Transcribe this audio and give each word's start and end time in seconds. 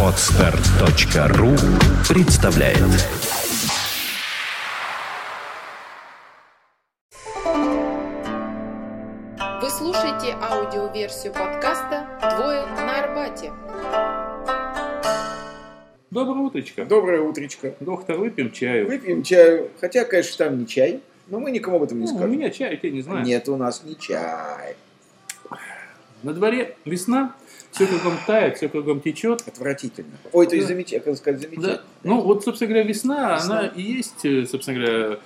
Отстар.ру 0.00 1.50
представляет 2.08 2.78
Вы 9.60 9.70
слушаете 9.70 10.36
аудиоверсию 10.40 11.32
подкаста 11.32 12.06
«Двое 12.36 12.64
на 12.76 13.00
Арбате». 13.02 13.52
Доброе 16.12 16.42
утречко. 16.42 16.84
Доброе 16.84 17.22
утречко. 17.22 17.74
Доктор, 17.80 18.18
выпьем 18.18 18.52
чаю. 18.52 18.86
Выпьем 18.86 19.24
чаю. 19.24 19.68
Хотя, 19.80 20.04
конечно, 20.04 20.46
там 20.46 20.60
не 20.60 20.68
чай, 20.68 21.00
но 21.26 21.40
мы 21.40 21.50
никому 21.50 21.78
об 21.78 21.82
этом 21.82 21.98
не 21.98 22.04
Ну, 22.06 22.12
у 22.12 22.14
скажем. 22.14 22.30
меня 22.30 22.50
чай, 22.50 22.78
я 22.80 22.90
не 22.90 23.02
знаю. 23.02 23.24
Нет, 23.24 23.48
у 23.48 23.56
нас 23.56 23.82
не 23.82 23.98
чай. 23.98 24.76
На 26.22 26.32
дворе 26.32 26.76
весна, 26.86 27.34
все 27.74 27.86
кругом 27.86 28.18
тает, 28.26 28.56
все 28.56 28.68
кругом 28.68 29.00
течет. 29.00 29.42
Отвратительно. 29.46 30.12
Ой, 30.32 30.46
то 30.46 30.54
есть 30.54 30.68
Да. 30.68 30.74
замечательно, 30.74 31.16
сказать, 31.16 31.40
замечательно. 31.40 31.74
Да. 31.76 31.82
Ну, 32.04 32.20
вот, 32.22 32.44
собственно 32.44 32.68
говоря, 32.68 32.86
весна, 32.88 33.36
Весна. 33.36 33.58
она 33.60 33.68
и 33.68 33.82
есть, 33.82 34.24
э, 34.24 34.46
собственно 34.46 34.78
говоря, 34.80 35.18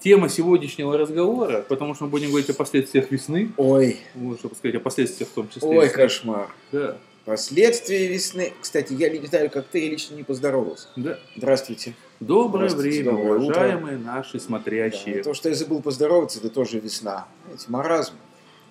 тема 0.00 0.28
сегодняшнего 0.30 0.96
разговора, 0.96 1.62
потому 1.68 1.94
что 1.94 2.04
мы 2.04 2.10
будем 2.10 2.28
говорить 2.30 2.48
о 2.50 2.54
последствиях 2.54 3.10
весны, 3.10 3.52
Ой, 3.58 3.98
чтобы 4.38 4.54
сказать, 4.54 4.76
о 4.76 4.80
последствиях 4.80 5.28
в 5.28 5.32
том 5.34 5.48
числе. 5.50 5.68
ой, 5.68 5.84
весны. 5.86 5.96
кошмар. 6.02 6.48
Да, 6.72 6.96
Последствия 7.26 8.08
весны. 8.08 8.54
Кстати, 8.60 8.94
я 8.94 9.10
не 9.10 9.24
знаю, 9.26 9.50
как 9.50 9.66
ты, 9.66 9.84
я 9.84 9.90
лично 9.90 10.14
не 10.14 10.22
поздоровался. 10.22 10.88
да. 10.96 11.18
Здравствуйте. 11.36 11.92
Доброе 12.18 12.68
Здравствуйте, 12.70 13.02
время, 13.02 13.10
доброе 13.18 13.38
утро. 13.38 13.44
уважаемые 13.60 13.98
наши 13.98 14.32
Да, 14.38 14.40
смотрящие. 14.44 15.22
то, 15.22 15.34
что 15.34 15.48
я 15.50 15.54
забыл 15.54 15.80
поздороваться, 15.82 16.38
это 16.38 16.48
тоже 16.50 16.80
весна. 16.80 17.26
Знаете, 17.46 17.66
маразм, 17.68 18.14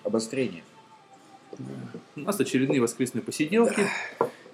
обострение. 0.04 0.62
У 2.16 2.20
нас 2.20 2.38
очередные 2.40 2.80
воскресные 2.80 3.22
посиделки. 3.22 3.86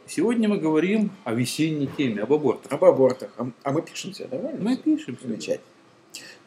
Сегодня 0.06 0.48
мы 0.48 0.58
говорим 0.58 1.10
о 1.24 1.34
весенней 1.34 1.88
теме, 1.96 2.22
об 2.22 2.32
абортах. 2.32 2.70
Об 2.72 2.84
абортах. 2.84 3.30
А, 3.38 3.50
а 3.64 3.72
мы 3.72 3.82
пишемся, 3.82 4.28
нормально? 4.30 4.58
Мы 4.62 4.76
пишем. 4.76 5.18
Замечательно. 5.20 5.66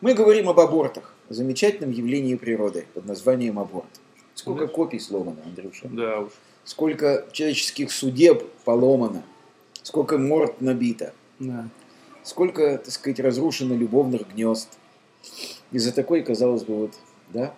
Мы 0.02 0.14
говорим 0.14 0.48
об 0.48 0.60
абортах, 0.60 1.14
о 1.30 1.34
замечательном 1.34 1.92
явлении 1.92 2.36
природы 2.36 2.86
под 2.94 3.06
названием 3.06 3.60
аборт. 3.60 3.90
Сколько 4.34 4.66
Да. 4.68 4.72
копий 4.74 5.00
сломано, 5.00 5.42
Андрюша? 5.44 5.88
Да 5.90 6.22
уж. 6.22 6.32
Сколько 6.64 7.28
человеческих 7.34 7.92
судеб 7.92 8.44
поломано, 8.64 9.24
сколько 9.84 10.18
морд 10.18 10.62
набито, 10.62 11.14
Да. 11.40 11.68
сколько, 12.24 12.78
так 12.78 12.92
сказать, 12.92 13.20
разрушено 13.20 13.76
любовных 13.76 14.22
гнезд. 14.34 14.70
Из-за 15.72 15.94
такой, 15.94 16.22
казалось 16.24 16.64
бы, 16.64 16.76
вот, 16.76 16.94
да? 17.34 17.54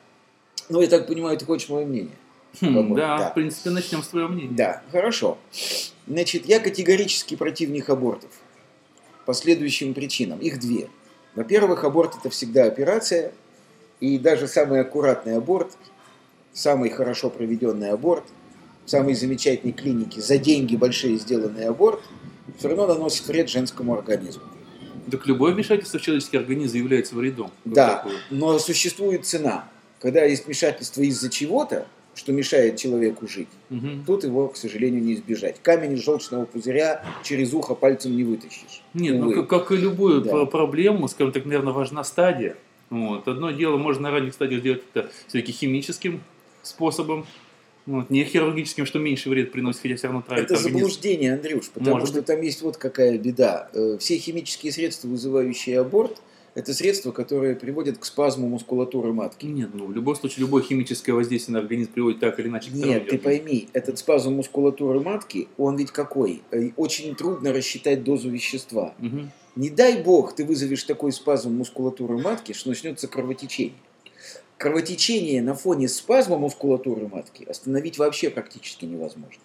Ну, 0.69 0.81
я 0.81 0.87
так 0.87 1.05
понимаю, 1.07 1.37
ты 1.37 1.45
хочешь 1.45 1.69
мое 1.69 1.85
мнение? 1.85 2.15
Хм, 2.59 2.95
да, 2.95 3.17
да. 3.17 3.29
в 3.29 3.33
принципе, 3.33 3.69
начнем 3.69 4.03
с 4.03 4.07
твоего 4.07 4.29
мнения. 4.29 4.55
Да, 4.55 4.81
хорошо. 4.91 5.37
Значит, 6.07 6.45
я 6.45 6.59
категорически 6.59 7.35
противник 7.35 7.89
абортов. 7.89 8.31
По 9.25 9.33
следующим 9.33 9.93
причинам. 9.93 10.39
Их 10.39 10.59
две. 10.59 10.89
Во-первых, 11.35 11.83
аборт 11.83 12.15
это 12.19 12.29
всегда 12.29 12.65
операция. 12.65 13.31
И 13.99 14.17
даже 14.17 14.47
самый 14.47 14.81
аккуратный 14.81 15.37
аборт, 15.37 15.71
самый 16.53 16.89
хорошо 16.89 17.29
проведенный 17.29 17.91
аборт, 17.91 18.23
в 18.85 18.89
самой 18.89 19.13
замечательной 19.13 19.73
клинике 19.73 20.21
за 20.21 20.39
деньги 20.39 20.75
большие 20.75 21.17
сделанный 21.17 21.65
аборт, 21.65 22.01
все 22.57 22.67
равно 22.67 22.87
наносит 22.87 23.27
вред 23.27 23.47
женскому 23.47 23.93
организму. 23.93 24.43
Так 25.09 25.25
любое 25.27 25.53
вмешательство 25.53 25.99
в 25.99 26.01
человеческий 26.01 26.37
организм 26.37 26.77
является 26.77 27.15
вредом. 27.15 27.51
Да, 27.63 27.97
такое. 27.97 28.15
но 28.29 28.57
существует 28.59 29.25
цена. 29.25 29.69
Когда 29.99 30.23
есть 30.23 30.45
вмешательство 30.45 31.01
из-за 31.01 31.29
чего-то, 31.29 31.85
что 32.13 32.31
мешает 32.33 32.77
человеку 32.77 33.27
жить, 33.27 33.47
Мгм. 33.69 34.03
Тут 34.05 34.23
его, 34.25 34.47
к 34.49 34.57
сожалению, 34.57 35.01
не 35.01 35.13
избежать. 35.13 35.57
Камень 35.61 35.93
из 35.93 36.03
желчного 36.03 36.45
пузыря 36.45 37.03
через 37.23 37.53
ухо 37.53 37.73
пальцем 37.73 38.15
не 38.15 38.23
вытащишь. 38.23 38.81
Нет, 38.93 39.15
ну 39.17 39.31
как, 39.33 39.47
как 39.47 39.71
и 39.71 39.77
любую 39.77 40.21
Да. 40.21 40.31
про- 40.31 40.45
проблему, 40.45 41.07
скажем 41.07 41.31
так, 41.31 41.45
наверное, 41.45 41.73
важна 41.73 42.03
стадия. 42.03 42.57
Вот. 42.89 43.27
Одно 43.27 43.51
дело, 43.51 43.77
можно 43.77 44.03
на 44.03 44.11
ранних 44.11 44.33
стадиях 44.33 44.59
сделать 44.61 44.83
это 44.93 45.09
все-таки 45.27 45.53
химическим 45.53 46.21
способом, 46.63 47.25
вот, 47.85 48.09
не 48.09 48.23
хирургическим, 48.25 48.85
что 48.85 48.99
меньше 48.99 49.29
вред 49.29 49.51
приносит, 49.51 49.81
хотя 49.81 49.95
все 49.95 50.07
равно 50.07 50.21
травит 50.21 50.45
Это 50.45 50.55
организм. 50.55 50.77
заблуждение, 50.77 51.33
Андрюш, 51.33 51.69
потому 51.69 51.95
Может 51.95 52.09
что 52.09 52.21
там 52.21 52.41
есть 52.41 52.61
вот 52.61 52.77
какая 52.77 53.17
беда. 53.17 53.69
Э, 53.73 53.97
Все 53.99 54.17
химические 54.17 54.71
средства, 54.71 55.07
вызывающие 55.07 55.79
аборт, 55.79 56.21
это 56.53 56.73
средства, 56.73 57.11
которые 57.11 57.55
приводят 57.55 57.97
к 57.97 58.05
спазму 58.05 58.47
мускулатуры 58.47 59.13
матки. 59.13 59.45
Нет, 59.45 59.69
ну 59.73 59.85
в 59.85 59.93
любом 59.93 60.15
случае 60.15 60.41
любое 60.41 60.63
химическое 60.63 61.13
воздействие 61.13 61.53
на 61.53 61.59
организм 61.59 61.91
приводит 61.91 62.19
так 62.19 62.39
или 62.39 62.47
иначе 62.47 62.71
к 62.71 62.73
Нет, 62.73 63.07
ты 63.07 63.17
пойми, 63.17 63.69
этот 63.73 63.97
спазм 63.99 64.33
мускулатуры 64.33 64.99
матки, 64.99 65.47
он 65.57 65.77
ведь 65.77 65.91
какой? 65.91 66.41
Э, 66.51 66.69
Очень 66.75 67.15
трудно 67.15 67.53
рассчитать 67.53 68.03
дозу 68.03 68.29
вещества. 68.29 68.93
Мгм. 68.99 69.31
Не 69.55 69.69
дай 69.69 70.01
бог 70.01 70.33
ты 70.35 70.45
вызовешь 70.45 70.83
такой 70.83 71.11
спазм 71.11 71.53
мускулатуры 71.53 72.17
матки, 72.17 72.53
что 72.53 72.69
начнется 72.69 73.07
кровотечение. 73.07 73.75
Кровотечение 74.57 75.41
на 75.41 75.55
фоне 75.55 75.87
спазма 75.87 76.37
мускулатуры 76.37 77.07
матки 77.07 77.43
остановить 77.45 77.97
вообще 77.97 78.29
практически 78.29 78.85
невозможно. 78.85 79.41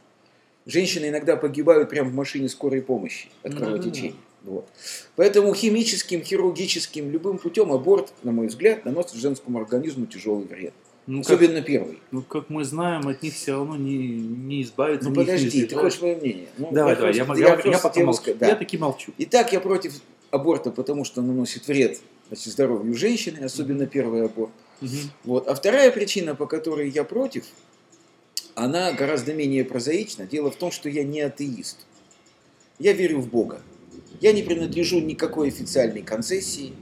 Женщины 0.66 1.08
иногда 1.08 1.36
погибают 1.36 1.88
прямо 1.88 2.10
в 2.10 2.14
машине 2.14 2.48
скорой 2.48 2.82
помощи 2.82 3.28
от 3.42 3.52
Да-да-да. 3.52 3.66
кровотечения. 3.66 4.14
Вот. 4.46 4.68
Поэтому 5.16 5.52
химическим, 5.54 6.22
хирургическим, 6.22 7.10
любым 7.10 7.38
путем 7.38 7.72
аборт, 7.72 8.12
на 8.22 8.30
мой 8.32 8.46
взгляд, 8.46 8.84
наносит 8.84 9.14
женскому 9.14 9.60
организму 9.60 10.06
тяжелый 10.06 10.46
вред. 10.46 10.72
Ну, 11.08 11.22
как, 11.22 11.32
Особенно 11.32 11.62
первый. 11.62 11.98
ну, 12.10 12.22
как 12.22 12.48
мы 12.48 12.64
знаем, 12.64 13.06
от 13.06 13.22
них 13.22 13.34
все 13.34 13.52
равно 13.52 13.76
не, 13.76 13.96
не 13.96 14.62
избавиться. 14.62 15.08
Ну 15.08 15.14
подожди, 15.14 15.66
ты 15.66 15.74
хочешь 15.76 16.00
мое 16.00 16.16
мнение? 16.16 16.48
Ну, 16.58 16.70
Давай, 16.72 16.94
я 16.94 17.00
давай, 17.00 17.14
я, 17.14 17.24
я, 17.46 17.60
я, 17.64 17.78
пока 17.78 17.90
тебе 17.90 18.04
молчу. 18.06 18.34
да. 18.34 18.48
Я 18.48 18.56
таки 18.56 18.78
молчу. 18.78 19.12
Итак, 19.18 19.52
я 19.52 19.60
против 19.60 19.94
аборта, 20.30 20.70
потому 20.70 21.04
что 21.04 21.20
он 21.20 21.28
наносит 21.28 21.66
вред 21.68 22.00
значит, 22.28 22.52
здоровью 22.52 22.94
женщины, 22.94 23.44
особенно 23.44 23.86
первый 23.86 24.24
аборт. 24.24 24.50
Мгм. 24.80 25.10
Вот. 25.24 25.48
А 25.48 25.54
вторая 25.54 25.90
причина, 25.92 26.34
по 26.34 26.46
которой 26.46 26.88
я 26.90 27.04
против, 27.04 27.44
она 28.56 28.92
гораздо 28.92 29.32
менее 29.32 29.64
прозаична. 29.64 30.26
Дело 30.26 30.50
в 30.50 30.56
том, 30.56 30.70
что 30.72 30.88
я 30.88 31.04
не 31.04 31.20
атеист. 31.20 31.86
Я 32.78 32.92
верю 32.92 33.20
в 33.20 33.28
Бога. 33.28 33.60
Я 34.21 34.32
не 34.32 34.43
принадлежу 34.43 35.00
никакой 35.00 35.49
официальной 35.49 36.03
концессии. 36.03 36.72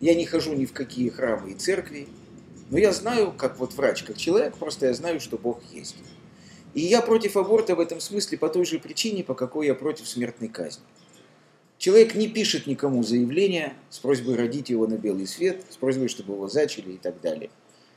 Я 0.00 0.14
не 0.14 0.24
хожу 0.24 0.54
ни 0.54 0.64
в 0.64 0.72
какие 0.72 1.10
храмы 1.10 1.52
и 1.52 1.54
церкви. 1.54 2.08
Но 2.70 2.78
я 2.78 2.92
знаю, 2.92 3.32
как 3.36 3.58
вот 3.58 3.74
врач, 3.74 4.02
как 4.04 4.16
человек, 4.16 4.56
просто 4.56 4.86
я 4.86 4.94
знаю, 4.94 5.20
что 5.20 5.36
Бог 5.36 5.60
есть. 5.72 5.96
И 6.72 6.80
я 6.80 7.02
против 7.02 7.36
аборта 7.36 7.74
в 7.74 7.80
этом 7.80 8.00
смысле 8.00 8.38
по 8.38 8.48
той 8.48 8.64
же 8.64 8.78
причине, 8.78 9.24
по 9.24 9.34
какой 9.34 9.66
я 9.66 9.74
против 9.74 10.08
смертной 10.08 10.48
казни. 10.48 10.84
Человек 11.78 12.14
не 12.14 12.28
пишет 12.28 12.66
никому 12.66 13.02
заявление 13.02 13.74
с 13.88 13.98
просьбой 13.98 14.36
родить 14.36 14.70
его 14.70 14.86
на 14.86 14.94
белый 14.94 15.26
свет, 15.26 15.64
с 15.70 15.76
просьбой, 15.76 16.08
чтобы 16.08 16.34
его 16.34 16.46
зачали 16.46 16.92
и 16.92 16.96
так 16.96 17.20
далее. 17.20 17.50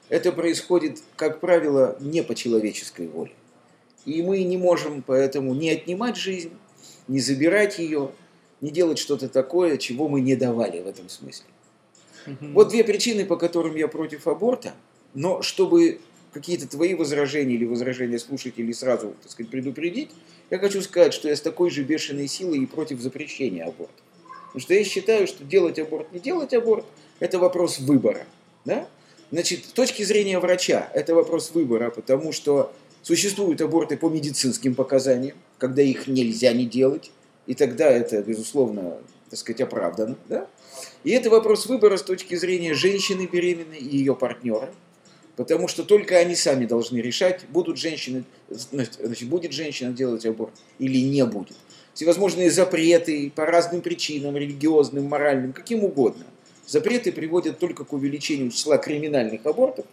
Это 0.10 0.32
происходит, 0.32 1.02
как 1.16 1.40
правило, 1.40 1.98
не 2.00 2.24
по 2.24 2.34
человеческой 2.34 3.08
воле. 3.08 3.34
И 4.06 4.22
мы 4.22 4.44
не 4.44 4.58
можем 4.58 5.02
поэтому 5.02 5.54
не 5.54 5.70
отнимать 5.70 6.18
жизнь, 6.18 6.52
не 7.08 7.20
забирать 7.20 7.78
ее, 7.78 8.12
не 8.64 8.72
делать 8.72 8.98
что-то 8.98 9.28
такое, 9.28 9.78
чего 9.78 10.08
мы 10.08 10.22
не 10.22 10.38
давали 10.38 10.80
в 10.80 10.88
этом 10.88 11.10
смысле. 11.10 11.46
Вот 12.40 12.70
две 12.70 12.86
причины, 12.86 13.26
по 13.26 13.36
которым 13.36 13.76
я 13.76 13.90
против 13.90 14.26
аборта, 14.26 14.74
но 15.14 15.42
чтобы 15.42 16.00
какие-то 16.32 16.70
твои 16.70 16.94
возражения 16.94 17.56
или 17.56 17.66
возражения 17.66 18.18
слушателей 18.18 18.74
сразу, 18.74 19.16
так 19.22 19.30
сказать, 19.30 19.52
предупредить, 19.52 20.12
я 20.50 20.60
хочу 20.60 20.82
сказать, 20.82 21.14
что 21.14 21.28
я 21.28 21.36
с 21.36 21.42
такой 21.42 21.70
же 21.72 21.84
бешеной 21.84 22.28
силой 22.28 22.60
и 22.60 22.66
против 22.66 23.02
запрещения 23.02 23.66
аборта. 23.66 24.02
Потому 24.46 24.62
что 24.62 24.74
я 24.74 24.84
считаю, 24.86 25.28
что 25.28 25.44
делать 25.44 25.78
аборт, 25.78 26.14
не 26.14 26.22
делать 26.22 26.54
аборт, 26.54 26.86
это 27.20 27.40
вопрос 27.40 27.80
выбора. 27.80 28.26
Да? 28.64 28.88
Значит, 29.30 29.66
с 29.66 29.74
точки 29.74 30.04
зрения 30.04 30.40
врача, 30.40 30.90
это 30.94 31.14
вопрос 31.14 31.52
выбора, 31.52 31.90
потому 31.90 32.32
что 32.32 32.72
существуют 33.02 33.60
аборты 33.60 33.98
по 33.98 34.10
медицинским 34.10 34.74
показаниям, 34.74 35.36
когда 35.58 35.82
их 35.82 36.08
нельзя 36.08 36.54
не 36.54 36.66
делать, 36.66 37.12
и 37.46 37.54
тогда 37.54 37.90
это, 37.90 38.22
безусловно, 38.22 38.98
так 39.30 39.40
сказать, 39.40 39.62
оправдано. 39.62 40.16
Да? 40.30 40.48
И 41.04 41.12
это 41.12 41.30
вопрос 41.30 41.66
выбора 41.66 41.98
с 41.98 42.04
точки 42.04 42.36
зрения 42.36 42.74
женщины 42.74 43.28
беременной 43.32 43.80
и 43.80 43.98
ее 43.98 44.16
партнера, 44.16 44.70
потому 45.36 45.68
что 45.68 45.84
только 45.84 46.18
они 46.18 46.36
сами 46.36 46.66
должны 46.66 46.98
решать, 46.98 47.46
будут 47.50 47.78
женщины, 47.78 48.24
значит, 48.50 49.28
будет 49.28 49.52
женщина 49.52 49.92
делать 49.92 50.26
аборт 50.26 50.54
или 50.80 50.98
не 50.98 51.26
будет. 51.26 51.58
Всевозможные 51.94 52.50
запреты 52.50 53.32
по 53.36 53.46
разным 53.46 53.82
причинам, 53.82 54.36
религиозным, 54.36 55.06
моральным, 55.06 55.54
каким 55.54 55.84
угодно. 55.84 56.26
Запреты 56.66 57.12
приводят 57.12 57.60
только 57.60 57.84
к 57.84 57.94
увеличению 57.94 58.50
числа 58.50 58.78
криминальных 58.78 59.46
абортов 59.46 59.86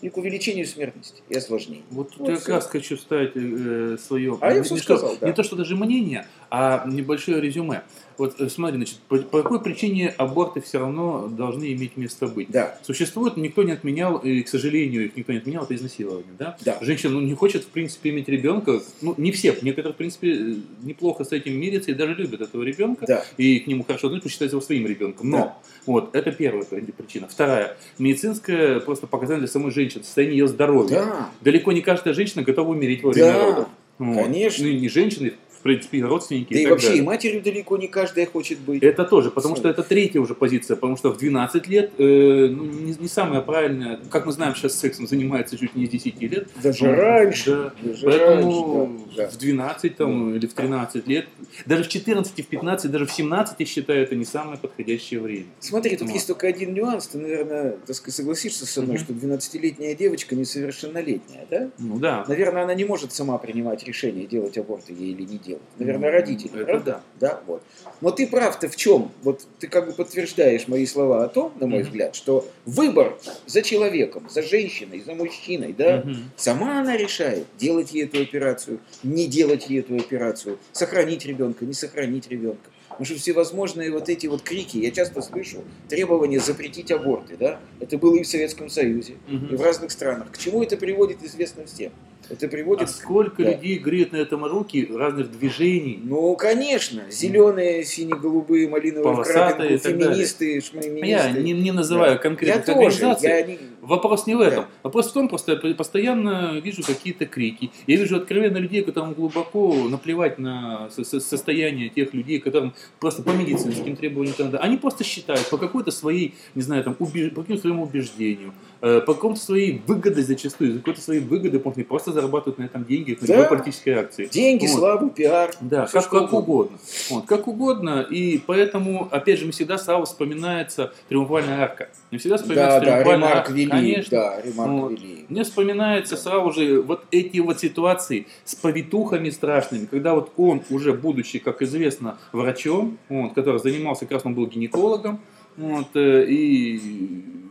и 0.00 0.08
к 0.10 0.16
увеличению 0.16 0.66
смертности 0.66 1.22
и 1.28 1.36
осложнений. 1.36 1.84
Вот 1.90 2.10
тут 2.10 2.18
Вот 2.20 2.30
я 2.30 2.36
как 2.36 2.48
раз 2.48 2.66
хочу 2.66 2.96
вставить 2.96 3.32
э, 3.34 3.96
свое, 4.00 4.38
А 4.40 4.50
я 4.50 4.58
не, 4.58 4.62
всё 4.62 4.74
не 4.74 4.80
что- 4.80 4.96
сказал, 4.96 5.16
да. 5.20 5.26
не 5.26 5.32
то, 5.32 5.42
что 5.42 5.56
даже 5.56 5.74
мнение, 5.76 6.26
а 6.50 6.84
небольшое 6.86 7.40
резюме. 7.40 7.82
Вот 8.18 8.40
э, 8.40 8.48
смотри, 8.48 8.76
значит, 8.76 8.96
по, 9.08 9.18
по 9.18 9.42
какой 9.42 9.62
причине 9.62 10.08
аборты 10.18 10.60
все 10.60 10.80
равно 10.80 11.28
должны 11.28 11.72
иметь 11.72 11.96
место 11.96 12.26
быть? 12.26 12.48
Да. 12.50 12.76
Существует, 12.82 13.36
никто 13.36 13.62
не 13.62 13.72
отменял, 13.72 14.18
и, 14.18 14.42
к 14.42 14.48
сожалению, 14.48 15.06
их 15.06 15.16
никто 15.16 15.32
не 15.32 15.38
отменял, 15.38 15.62
это 15.64 15.74
изнасилование, 15.76 16.32
да? 16.38 16.56
Да. 16.64 16.78
Женщина 16.80 17.12
ну, 17.14 17.20
не 17.20 17.34
хочет, 17.34 17.62
в 17.62 17.68
принципе, 17.68 18.10
иметь 18.10 18.28
ребенка, 18.28 18.80
ну, 19.02 19.14
не 19.16 19.30
все, 19.30 19.56
некоторые, 19.62 19.94
в 19.94 19.96
принципе, 19.96 20.32
э, 20.32 20.54
неплохо 20.82 21.24
с 21.24 21.30
этим 21.32 21.58
мирятся 21.58 21.92
и 21.92 21.94
даже 21.94 22.14
любят 22.14 22.40
этого 22.40 22.62
ребенка, 22.64 23.06
Да. 23.06 23.24
и 23.36 23.60
к 23.60 23.66
нему 23.68 23.84
хорошо 23.84 24.08
относятся, 24.08 24.30
считают 24.30 24.52
его 24.52 24.60
своим 24.60 24.86
ребенком. 24.86 25.30
Но, 25.30 25.38
Да. 25.38 25.56
вот, 25.86 26.14
это 26.16 26.32
первая 26.32 26.64
при- 26.64 26.80
причина. 26.80 27.28
Вторая, 27.28 27.76
медицинская 27.98 28.80
просто 28.80 29.06
показатель 29.06 29.40
для 29.40 29.48
самой 29.48 29.70
женщины, 29.70 30.02
состояние 30.02 30.38
ее 30.38 30.48
здоровья. 30.48 30.88
Да. 30.96 31.30
Далеко 31.42 31.70
не 31.72 31.82
каждая 31.82 32.14
женщина 32.14 32.42
готова 32.42 32.70
умереть 32.70 33.02
во 33.02 33.10
время 33.12 33.32
Да, 33.32 33.44
родов. 33.44 33.68
Вот. 33.98 34.24
конечно. 34.24 34.64
Ну, 34.64 34.70
и 34.72 34.78
не 34.78 34.88
женщины, 34.88 35.34
в 35.58 35.62
принципе, 35.62 35.98
и 35.98 36.02
родственники. 36.02 36.52
Да 36.54 36.58
и 36.60 36.62
и 36.62 36.66
вообще, 36.66 36.86
далее. 36.88 37.02
и 37.02 37.06
матерью 37.06 37.42
далеко 37.42 37.76
не 37.76 37.88
каждая 37.88 38.26
хочет 38.26 38.58
быть. 38.60 38.82
Это 38.82 39.04
тоже, 39.04 39.30
потому 39.30 39.54
Сам. 39.56 39.62
что 39.62 39.68
это 39.68 39.82
третья 39.82 40.20
уже 40.20 40.34
позиция, 40.34 40.76
потому 40.76 40.96
что 40.96 41.10
в 41.10 41.18
12 41.18 41.66
лет 41.68 41.92
э, 41.98 42.48
ну, 42.50 42.64
не, 42.64 42.94
не 42.94 43.08
самая 43.08 43.40
правильная, 43.40 43.98
как 44.10 44.26
мы 44.26 44.32
знаем, 44.32 44.54
сейчас 44.54 44.74
сексом 44.74 45.06
занимается 45.06 45.56
чуть 45.58 45.74
не 45.74 45.86
с 45.86 45.90
10 45.90 46.20
лет. 46.22 46.48
Даже 46.62 46.84
Ну, 46.86 46.94
раньше. 46.94 47.50
да. 47.50 47.72
Даже 47.82 48.06
Поэтому 48.06 48.86
раньше, 48.86 49.16
да, 49.16 49.22
да. 49.24 49.30
в 49.30 49.36
12 49.38 49.96
там, 49.96 50.34
или 50.34 50.46
в 50.46 50.54
13 50.54 51.06
лет, 51.08 51.26
даже 51.66 51.84
в 51.84 51.88
14, 51.88 52.32
в 52.44 52.46
15, 52.46 52.90
даже 52.90 53.06
в 53.06 53.10
17, 53.12 53.56
я 53.58 53.66
считаю, 53.66 54.02
это 54.02 54.14
не 54.14 54.24
самое 54.24 54.58
подходящее 54.58 55.20
время. 55.20 55.46
Смотри, 55.60 55.96
тут 55.96 56.08
Вот. 56.08 56.14
есть 56.14 56.26
только 56.26 56.46
один 56.46 56.74
нюанс. 56.74 57.08
Ты, 57.08 57.18
наверное, 57.18 57.76
так 57.86 57.96
сказать, 57.96 58.14
согласишься 58.14 58.66
со 58.66 58.82
мной, 58.82 58.96
Мгм. 58.96 59.04
что 59.04 59.12
12-летняя 59.14 59.94
девочка 59.94 60.34
несовершеннолетняя, 60.36 61.46
да? 61.50 61.70
Ну 61.78 61.98
да. 61.98 62.24
Наверное, 62.28 62.64
она 62.64 62.74
не 62.74 62.84
может 62.84 63.12
сама 63.12 63.38
принимать 63.38 63.84
решение, 63.84 64.26
делать 64.26 64.56
аборт 64.58 64.84
ей 64.90 65.12
или 65.12 65.22
не 65.22 65.38
делать. 65.38 65.57
Наверное, 65.78 66.10
родители. 66.10 66.56
Это 66.56 66.64
правда? 66.64 67.00
Да, 67.20 67.40
вот. 67.46 67.62
Но 68.00 68.10
ты 68.10 68.26
прав-то 68.26 68.68
в 68.68 68.76
чем? 68.76 69.10
Вот 69.22 69.46
ты 69.58 69.68
как 69.68 69.86
бы 69.86 69.92
подтверждаешь 69.92 70.68
мои 70.68 70.86
слова 70.86 71.24
о 71.24 71.28
том, 71.28 71.52
на 71.60 71.66
мой 71.66 71.80
Мгм. 71.80 71.88
взгляд, 71.88 72.14
что 72.14 72.48
выбор 72.66 73.18
за 73.46 73.62
человеком, 73.62 74.28
за 74.30 74.42
женщиной, 74.42 75.00
за 75.04 75.14
мужчиной, 75.14 75.72
да, 75.76 75.98
Мгм. 75.98 76.30
Сама 76.36 76.80
она 76.80 76.96
решает, 76.96 77.46
делать 77.58 77.92
ей 77.92 78.04
эту 78.04 78.20
операцию, 78.22 78.78
не 79.02 79.26
делать 79.26 79.68
ей 79.70 79.80
эту 79.80 79.96
операцию, 79.96 80.58
сохранить 80.72 81.24
ребенка, 81.26 81.64
не 81.64 81.72
сохранить 81.74 82.28
ребенка. 82.28 82.70
Потому 82.88 83.04
что 83.04 83.14
всевозможные 83.16 83.92
вот 83.92 84.08
эти 84.08 84.26
вот 84.26 84.42
крики, 84.42 84.78
я 84.78 84.90
часто 84.90 85.22
слышу 85.22 85.62
требования 85.88 86.40
запретить 86.40 86.90
аборты, 86.90 87.36
да? 87.38 87.60
Это 87.80 87.96
было 87.98 88.16
и 88.16 88.22
в 88.22 88.26
Советском 88.26 88.68
Союзе, 88.68 89.14
Мгм. 89.28 89.54
и 89.54 89.56
в 89.56 89.62
разных 89.62 89.92
странах. 89.92 90.32
К 90.32 90.38
чему 90.38 90.62
это 90.62 90.76
приводит, 90.76 91.22
известно 91.22 91.64
всем. 91.66 91.92
Это 92.30 92.46
А 92.46 92.48
приводит... 92.48 92.90
сколько 92.90 93.42
Да. 93.42 93.50
людей 93.52 93.78
греют 93.78 94.12
на 94.12 94.16
этом 94.18 94.44
руки 94.44 94.88
разных 94.94 95.30
движений, 95.30 95.98
Ну, 96.02 96.36
конечно, 96.36 97.02
зеленые, 97.10 97.84
сине-голубые, 97.84 98.68
малиновые 98.68 99.02
Полосатые 99.14 99.78
крапинку, 99.78 100.04
феминисты, 100.12 100.60
шмеминисты. 100.60 101.06
Я 101.06 101.30
не, 101.32 101.52
не 101.52 101.72
называю 101.72 102.12
Да. 102.12 102.18
конкретных 102.18 102.66
Я 102.68 102.74
тоже, 102.74 102.86
организаций. 103.06 103.28
я 103.30 103.42
не- 103.46 103.58
Вопрос 103.80 104.26
не 104.26 104.34
в 104.34 104.40
этом. 104.42 104.64
Да. 104.64 104.68
Вопрос 104.82 105.08
в 105.08 105.12
том, 105.14 105.28
просто 105.28 105.58
я 105.62 105.74
постоянно 105.74 106.58
вижу 106.62 106.82
какие-то 106.82 107.24
крики. 107.24 107.70
Я 107.86 107.96
вижу 107.96 108.16
откровенно 108.16 108.58
людей, 108.58 108.82
которым 108.82 109.14
глубоко 109.14 109.72
наплевать 109.88 110.38
на 110.38 110.90
со- 110.90 111.04
со- 111.04 111.20
состояние 111.20 111.88
тех 111.88 112.12
людей, 112.12 112.38
которым 112.38 112.74
просто 113.00 113.22
по 113.22 113.30
медицинским 113.30 113.96
требованиям 113.96 114.34
далее. 114.50 114.66
Они 114.66 114.76
просто 114.76 115.04
считают 115.04 115.48
по 115.48 115.56
какой-то 115.56 115.90
своей, 115.90 116.34
не 116.54 116.60
знаю, 116.62 116.84
там, 116.84 116.96
убе- 116.98 117.30
по 117.30 117.40
какому-то 117.40 117.62
своему 117.62 117.84
убеждению, 117.84 118.52
э, 118.82 119.00
по 119.00 119.14
какому-то 119.14 119.40
своей 119.40 119.80
выгоде 119.86 120.22
зачастую, 120.22 120.72
за 120.72 120.78
какой-то 120.80 121.00
своей 121.00 121.20
выгоды, 121.20 121.58
просто 121.84 122.12
зарабатывают 122.18 122.58
на 122.58 122.64
этом 122.64 122.84
деньги, 122.84 123.16
на 123.20 123.26
Да. 123.26 123.34
любой 123.34 123.48
политической 123.48 123.90
акции. 123.90 124.26
Деньги, 124.26 124.66
Вот. 124.66 124.78
славу, 124.78 125.10
пиар. 125.10 125.52
Да, 125.60 125.86
как, 125.86 126.02
что 126.02 126.20
как 126.20 126.32
угодно. 126.32 126.78
Вот, 127.10 127.26
как 127.26 127.46
угодно. 127.48 128.00
И 128.10 128.38
поэтому, 128.38 129.08
опять 129.10 129.38
же, 129.38 129.44
мне 129.44 129.52
всегда 129.52 129.78
сразу 129.78 130.04
вспоминается 130.06 130.92
триумфальная 131.08 131.62
арка. 131.62 131.88
Мне 132.10 132.18
всегда 132.18 132.36
Да, 132.36 132.42
вспоминается 132.42 132.80
да, 132.80 132.84
триумфальная 132.86 133.14
Ремарк 133.28 133.36
арка. 133.36 133.52
Велиев, 133.52 133.70
Конечно. 133.70 134.18
да, 134.18 134.40
Ремарк 134.42 134.70
Вот. 134.70 134.90
Велиев. 134.92 135.30
Мне 135.30 135.44
вспоминается 135.44 136.16
сразу 136.16 136.52
же 136.52 136.82
вот 136.82 137.04
эти 137.10 137.38
вот 137.38 137.60
ситуации 137.60 138.26
с 138.44 138.54
повитухами 138.54 139.30
страшными, 139.30 139.86
когда 139.86 140.14
вот 140.14 140.32
он, 140.36 140.62
уже 140.70 140.92
будучи, 140.92 141.38
как 141.38 141.62
известно, 141.62 142.18
врачом, 142.32 142.98
вот, 143.08 143.34
который 143.34 143.60
занимался, 143.60 144.00
как 144.06 144.12
раз 144.12 144.22
он 144.26 144.34
был 144.34 144.46
гинекологом, 144.46 145.20
вот, 145.58 145.88
э, 145.94 146.24
и 146.28 146.76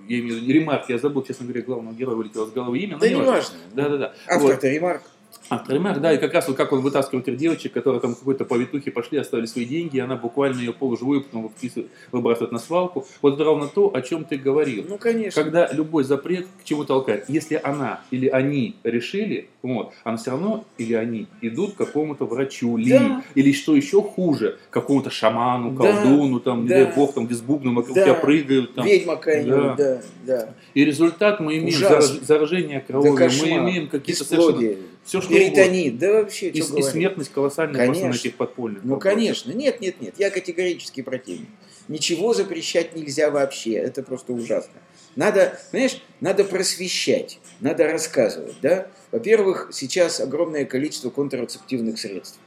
я 0.07 0.19
имею 0.19 0.39
в 0.39 0.43
виду, 0.43 0.53
ремарк, 0.53 0.89
я 0.89 0.97
забыл, 0.97 1.23
честно 1.23 1.45
говоря, 1.45 1.61
главного 1.63 1.93
героя 1.93 2.15
вылетело 2.15 2.45
с 2.45 2.51
головы 2.51 2.79
имя, 2.79 2.97
Да 2.97 3.07
не 3.07 3.15
важно. 3.15 3.31
важно. 3.31 3.55
Да-да-да. 3.73 4.13
Вот. 4.29 4.35
Автор-то 4.35 4.67
Ремарк. 4.69 5.01
Ремарк, 5.67 5.99
да, 6.01 6.13
и 6.13 6.17
как 6.17 6.33
раз 6.33 6.47
вот 6.47 6.57
как 6.57 6.71
он 6.73 6.81
вытаскивал 6.81 7.21
этих 7.21 7.37
девочек, 7.37 7.73
которые 7.73 8.01
там 8.01 8.15
какой-то 8.15 8.45
повитухи 8.45 8.91
пошли, 8.91 9.17
оставили 9.17 9.45
свои 9.45 9.65
деньги, 9.65 9.97
и 9.97 9.99
она 9.99 10.15
буквально 10.15 10.59
ее 10.59 10.73
полуживую 10.73 11.21
потом 11.21 11.51
выбрасывает 12.11 12.51
на 12.51 12.59
свалку. 12.59 13.05
Вот 13.21 13.35
это 13.35 13.43
ровно 13.43 13.67
то, 13.67 13.93
о 13.95 14.01
чем 14.01 14.23
ты 14.25 14.37
говорил. 14.37 14.85
Ну, 14.87 14.97
конечно. 14.97 15.41
Когда 15.43 15.69
любой 15.71 16.03
запрет 16.03 16.47
к 16.61 16.63
чему 16.63 16.83
толкает. 16.85 17.25
Если 17.27 17.59
она 17.63 18.01
или 18.11 18.27
они 18.27 18.75
решили, 18.83 19.49
вот, 19.61 19.93
она 20.03 20.17
все 20.17 20.31
равно 20.31 20.65
или 20.77 20.93
они 20.93 21.27
идут 21.41 21.73
к 21.73 21.77
какому-то 21.77 22.25
врачу, 22.25 22.77
ли, 22.77 22.91
Да. 22.91 23.23
или 23.35 23.51
что 23.51 23.75
еще 23.75 24.01
хуже, 24.01 24.57
к 24.69 24.73
какому-то 24.73 25.09
шаману, 25.09 25.71
Да. 25.71 25.91
колдуну, 26.03 26.39
там, 26.39 26.63
не 26.63 26.69
Да. 26.69 26.85
дай 26.85 26.95
бог, 26.95 27.13
там, 27.13 27.25
где 27.25 27.35
с 27.35 27.41
бубном 27.41 27.75
вокруг 27.75 27.95
Да. 27.95 28.03
тебя 28.03 28.13
прыгают. 28.15 28.75
Там. 28.75 28.85
Ведьма 28.85 29.15
какая-нибудь, 29.15 29.75
да, 29.77 30.01
да. 30.25 30.49
И 30.73 30.83
результат 30.85 31.39
мы 31.39 31.57
имеем 31.57 31.67
Ужасно. 31.69 31.97
зараж- 32.15 32.25
заражение 32.25 32.79
Да 32.79 32.93
крови, 32.93 33.09
мы 33.09 33.17
кошмар. 33.17 33.49
имеем 33.59 33.87
какие-то 33.87 34.23
совершенно... 34.23 34.75
Все, 35.07 35.21
что 35.21 35.29
угодно. 35.33 35.49
перитонит, 35.49 35.97
да 35.97 36.11
вообще, 36.11 36.49
И, 36.49 36.59
и 36.59 36.61
говорить. 36.61 36.85
смертность 36.85 37.31
колоссальная 37.31 37.85
просто 37.85 38.03
на 38.03 38.09
Конечно. 38.09 38.27
этих 38.27 38.35
подпольных. 38.37 38.83
Ну, 38.83 38.99
конечно. 38.99 39.51
Нет, 39.51 39.79
нет, 39.79 40.01
нет. 40.01 40.15
Я 40.17 40.29
категорически 40.29 41.01
противник. 41.01 41.47
Ничего 41.87 42.33
запрещать 42.33 42.93
нельзя 42.93 43.31
вообще. 43.31 43.75
Это 43.75 44.03
просто 44.03 44.33
ужасно. 44.33 44.73
Надо, 45.15 45.57
понимаешь, 45.71 46.01
надо 46.19 46.43
просвещать, 46.43 47.39
надо 47.61 47.87
рассказывать, 47.87 48.55
да. 48.61 48.87
Во-первых, 49.11 49.69
сейчас 49.71 50.19
огромное 50.19 50.65
количество 50.65 51.09
контрацептивных 51.09 51.97
средств. 51.97 52.37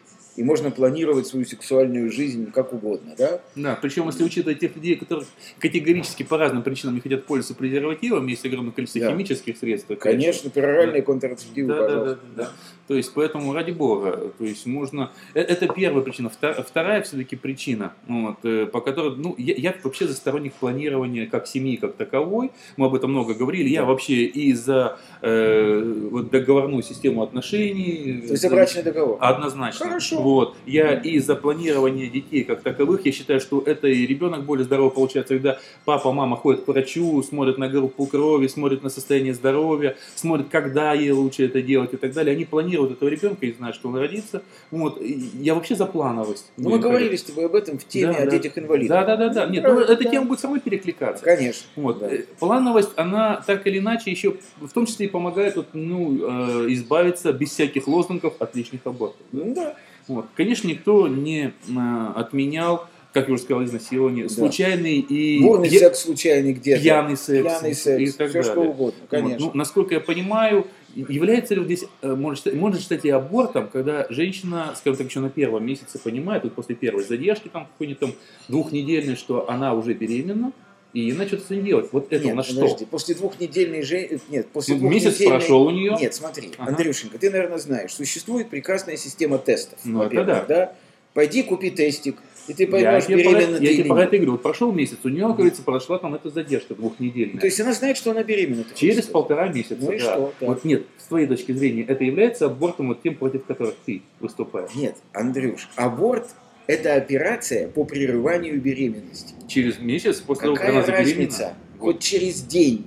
И 0.41 0.43
можно 0.43 0.71
планировать 0.71 1.27
свою 1.27 1.45
сексуальную 1.45 2.11
жизнь 2.11 2.51
как 2.51 2.73
угодно, 2.73 3.15
да? 3.19 3.43
Да, 3.57 3.79
причем 3.83 4.07
если 4.07 4.25
учитывать 4.25 4.59
тех 4.59 4.75
людей, 4.75 4.97
которые 4.97 5.27
категорически 5.59 6.23
по 6.23 6.39
разным 6.39 6.63
причинам 6.63 6.95
не 6.95 7.03
хотят 7.03 7.27
пользоваться 7.27 7.55
презервативом, 7.55 8.27
есть 8.27 8.47
огромное 8.47 8.73
количество 8.73 9.03
Да. 9.03 9.11
химических 9.11 9.59
средств. 9.59 9.91
же. 9.91 9.97
Конечно, 9.97 10.49
пероральные 10.49 11.03
контрацептивы, 11.03 11.69
Да, 11.69 11.75
да, 11.75 11.83
да, 11.83 11.89
пожалуйста. 11.99 12.21
да. 12.37 12.51
То 12.89 12.95
есть, 12.97 13.13
поэтому, 13.15 13.53
ради 13.53 13.71
бога, 13.71 14.33
то 14.39 14.45
есть, 14.45 14.65
можно... 14.67 15.13
э, 15.35 15.41
Это 15.43 15.69
первая 15.69 16.03
причина. 16.03 16.31
Вторая 16.31 17.03
все-таки 17.03 17.37
причина, 17.37 17.93
вот, 18.09 18.37
э, 18.45 18.65
по 18.67 18.81
которой, 18.81 19.17
ну, 19.17 19.35
я, 19.39 19.55
я 19.57 19.75
вообще 19.85 20.09
за 20.09 20.15
сторонник 20.15 20.55
планирования 20.55 21.27
как 21.27 21.47
семьи, 21.47 21.77
как 21.77 21.97
таковой. 21.97 22.51
Мы 22.79 22.87
об 22.87 22.95
этом 22.95 23.11
много 23.11 23.35
говорили. 23.35 23.69
Я 23.69 23.83
Да. 23.83 23.87
вообще 23.89 24.25
и 24.25 24.53
за 24.55 24.99
э, 25.23 25.83
вот, 26.11 26.31
договорную 26.31 26.83
систему 26.83 27.23
отношений. 27.23 28.23
То 28.27 28.33
есть 28.33 28.43
за- 28.43 28.49
за 28.49 28.55
брачный 28.55 28.83
договор. 28.83 29.19
Однозначно. 29.21 29.87
Хорошо. 29.87 30.23
Вот. 30.23 30.30
Я 30.67 30.95
и 30.95 31.19
за 31.19 31.37
планирование 31.37 32.09
детей 32.09 32.45
как 32.45 32.63
таковых, 32.63 33.07
я 33.07 33.13
считаю, 33.13 33.41
что 33.41 33.63
это 33.65 33.89
и 33.89 34.07
ребенок 34.07 34.45
более 34.45 34.65
здоровый 34.65 34.93
получается, 34.93 35.35
когда 35.35 35.59
папа, 35.85 36.13
мама 36.13 36.37
ходят 36.37 36.65
к 36.65 36.69
врачу, 36.69 37.23
смотрят 37.23 37.59
на 37.59 37.69
группу 37.69 38.07
крови, 38.07 38.47
смотрят 38.47 38.83
на 38.83 38.91
состояние 38.91 39.35
здоровья, 39.35 39.97
смотрят, 40.15 40.49
когда 40.51 40.93
ей 40.93 41.11
лучше 41.11 41.47
это 41.47 41.63
делать 41.63 41.95
и 41.95 41.97
так 41.97 42.13
далее. 42.13 42.35
Они 42.35 42.45
планируют 42.45 42.93
этого 42.93 43.09
ребенка 43.09 43.47
и 43.47 43.53
знают, 43.53 43.77
что 43.77 43.89
он 43.89 43.97
родится. 43.97 44.43
Вот. 44.71 45.01
Я 45.01 45.55
вообще 45.55 45.75
за 45.75 45.87
плановость. 45.87 46.51
Ну, 46.57 46.71
мы 46.71 46.79
говорили 46.79 47.17
с 47.17 47.23
тобой 47.23 47.47
об 47.47 47.55
этом 47.55 47.79
в 47.79 47.85
теме 47.87 48.13
Да, 48.13 48.19
о 48.19 48.25
да. 48.25 48.31
детях-инвалидах. 48.31 49.07
Да, 49.07 49.17
да, 49.17 49.29
да, 49.29 49.35
да. 49.35 49.47
Нет, 49.47 49.65
ну, 49.65 49.81
эта 49.81 50.05
да. 50.05 50.11
тема 50.11 50.27
будет 50.27 50.41
самой 50.41 50.61
перекликаться. 50.61 51.25
Конечно. 51.25 51.67
Вот. 51.77 51.99
Да. 52.01 52.13
Э, 52.13 52.25
Плановость, 52.39 52.91
она 52.97 53.43
так 53.47 53.67
или 53.67 53.79
иначе 53.79 54.11
еще 54.11 54.37
в 54.61 54.73
том 54.73 54.87
числе 54.87 55.07
и 55.07 55.09
помогает 55.09 55.57
вот, 55.57 55.69
ну, 55.73 56.65
э, 56.67 56.73
избавиться 56.73 57.33
без 57.33 57.51
всяких 57.51 57.87
лозунгов 57.87 58.35
от 58.39 58.55
лишних 58.55 58.81
абортов. 58.85 59.21
Ну, 59.33 59.55
да. 59.55 59.77
Вот. 60.11 60.27
Конечно, 60.37 60.69
никто 60.69 61.07
не 61.09 61.53
а, 61.77 62.13
отменял, 62.17 62.87
как 63.13 63.29
я 63.29 63.35
уже 63.35 63.43
сказал, 63.45 63.65
изнасилование, 63.65 64.25
Да. 64.25 64.31
случайный 64.31 64.99
и 64.99 65.41
Бурный 65.43 65.69
пья- 65.69 65.79
секс 65.81 66.01
случайный 66.01 66.53
где-то. 66.53 66.83
пьяный 66.83 67.17
секс, 67.17 67.43
Пьяный 67.43 67.71
и 67.71 67.75
секс. 67.75 68.15
так 68.17 68.31
все 68.31 68.43
что 68.43 68.55
далее. 68.57 68.71
угодно, 68.71 69.01
Вот. 69.01 69.09
конечно. 69.11 69.47
Ну, 69.47 69.51
насколько 69.55 69.95
я 69.95 70.01
понимаю, 70.01 70.67
является 70.97 71.55
ли 71.55 71.61
вот 71.61 71.67
здесь, 71.67 71.85
э, 72.03 72.15
можно 72.15 72.53
можно 72.55 72.81
считать 72.81 73.05
ли 73.05 73.11
абортом, 73.11 73.69
когда 73.73 74.07
женщина, 74.11 74.73
скажем 74.77 74.99
так, 74.99 75.07
еще 75.09 75.21
на 75.21 75.31
первом 75.31 75.65
месяце 75.65 75.99
понимает, 75.99 76.43
вот 76.45 76.55
после 76.55 76.75
первой 76.75 77.05
задержки, 77.05 77.49
там 77.49 77.67
какой-нибудь 77.67 78.01
там 78.01 78.13
двухнедельной, 78.49 79.15
что 79.17 79.49
она 79.49 79.75
уже 79.75 79.95
беременна, 79.95 80.53
и 80.93 81.13
начнет 81.13 81.45
с 81.45 81.51
ним 81.51 81.65
делать. 81.65 81.89
Вот 81.93 82.13
это 82.13 82.25
Нет, 82.25 82.35
на 82.35 82.43
что? 82.43 82.55
подожди, 82.61 82.85
после 82.85 83.15
двухнедельной 83.15 83.83
же... 83.83 84.21
Нет, 84.29 84.49
после 84.49 84.77
Ну, 84.77 84.89
месяц 84.89 85.17
двухнедельной- 85.17 85.29
прошел 85.39 85.63
у 85.67 85.71
нее. 85.71 85.97
Нет, 86.01 86.15
смотри, 86.15 86.51
Ага. 86.59 86.71
Андрюшенька, 86.71 87.19
ты, 87.19 87.31
наверное, 87.31 87.59
знаешь, 87.59 87.93
существует 87.95 88.49
прекрасная 88.51 88.97
система 88.97 89.39
тестов. 89.39 89.79
Ну, 89.85 90.03
это 90.03 90.17
во-первых, 90.17 90.47
да. 90.49 90.73
Пойди 91.15 91.43
купи 91.43 91.71
тестик, 91.71 92.17
и 92.47 92.53
ты 92.55 92.65
Я 92.65 92.69
поймешь, 92.69 93.05
про, 93.07 93.15
беременна 93.17 93.39
это- 93.39 93.59
ты 93.59 93.65
я 93.65 93.73
тебе 93.75 93.85
про 93.85 94.05
это 94.05 94.17
говорю. 94.17 94.33
Вот 94.33 94.43
прошел 94.43 94.73
месяц, 94.73 94.99
у 95.03 95.09
нее, 95.09 95.25
оказывается, 95.27 95.63
прошла 95.63 95.99
там 95.99 96.15
эта 96.15 96.31
задержка 96.31 96.75
двухнедельная. 96.77 97.41
То 97.41 97.47
есть 97.47 97.61
она 97.61 97.73
знает, 97.73 97.97
что 97.97 98.13
она 98.13 98.23
беременна. 98.23 98.65
Через 98.75 98.97
сказать? 98.99 99.13
полтора 99.13 99.49
месяца, 99.49 99.77
Ну 99.81 99.91
и 99.93 99.99
да. 99.99 100.05
что, 100.05 100.33
да. 100.41 100.47
Вот 100.47 100.65
нет, 100.65 100.85
с 100.99 101.05
твоей 101.09 101.27
точки 101.27 101.51
зрения, 101.53 101.83
это 101.83 102.05
является 102.05 102.47
абортом 102.47 102.89
вот 102.89 103.03
тем, 103.03 103.17
против 103.17 103.45
которых 103.45 103.75
ты 103.85 104.03
выступаешь? 104.21 104.71
Нет, 104.77 104.97
Андрюш, 105.13 105.69
аборт 105.77 106.29
это 106.71 106.95
операция 106.95 107.69
по 107.69 107.85
прерыванию 107.85 108.61
беременности. 108.61 109.35
Через 109.49 109.79
месяц 109.79 110.21
после 110.21 110.45
того, 110.45 110.55
как 110.57 110.67
Какая 110.67 110.83
она 110.85 110.87
разница? 110.87 111.55
Хоть 111.79 112.01
через 112.01 112.43
день 112.43 112.87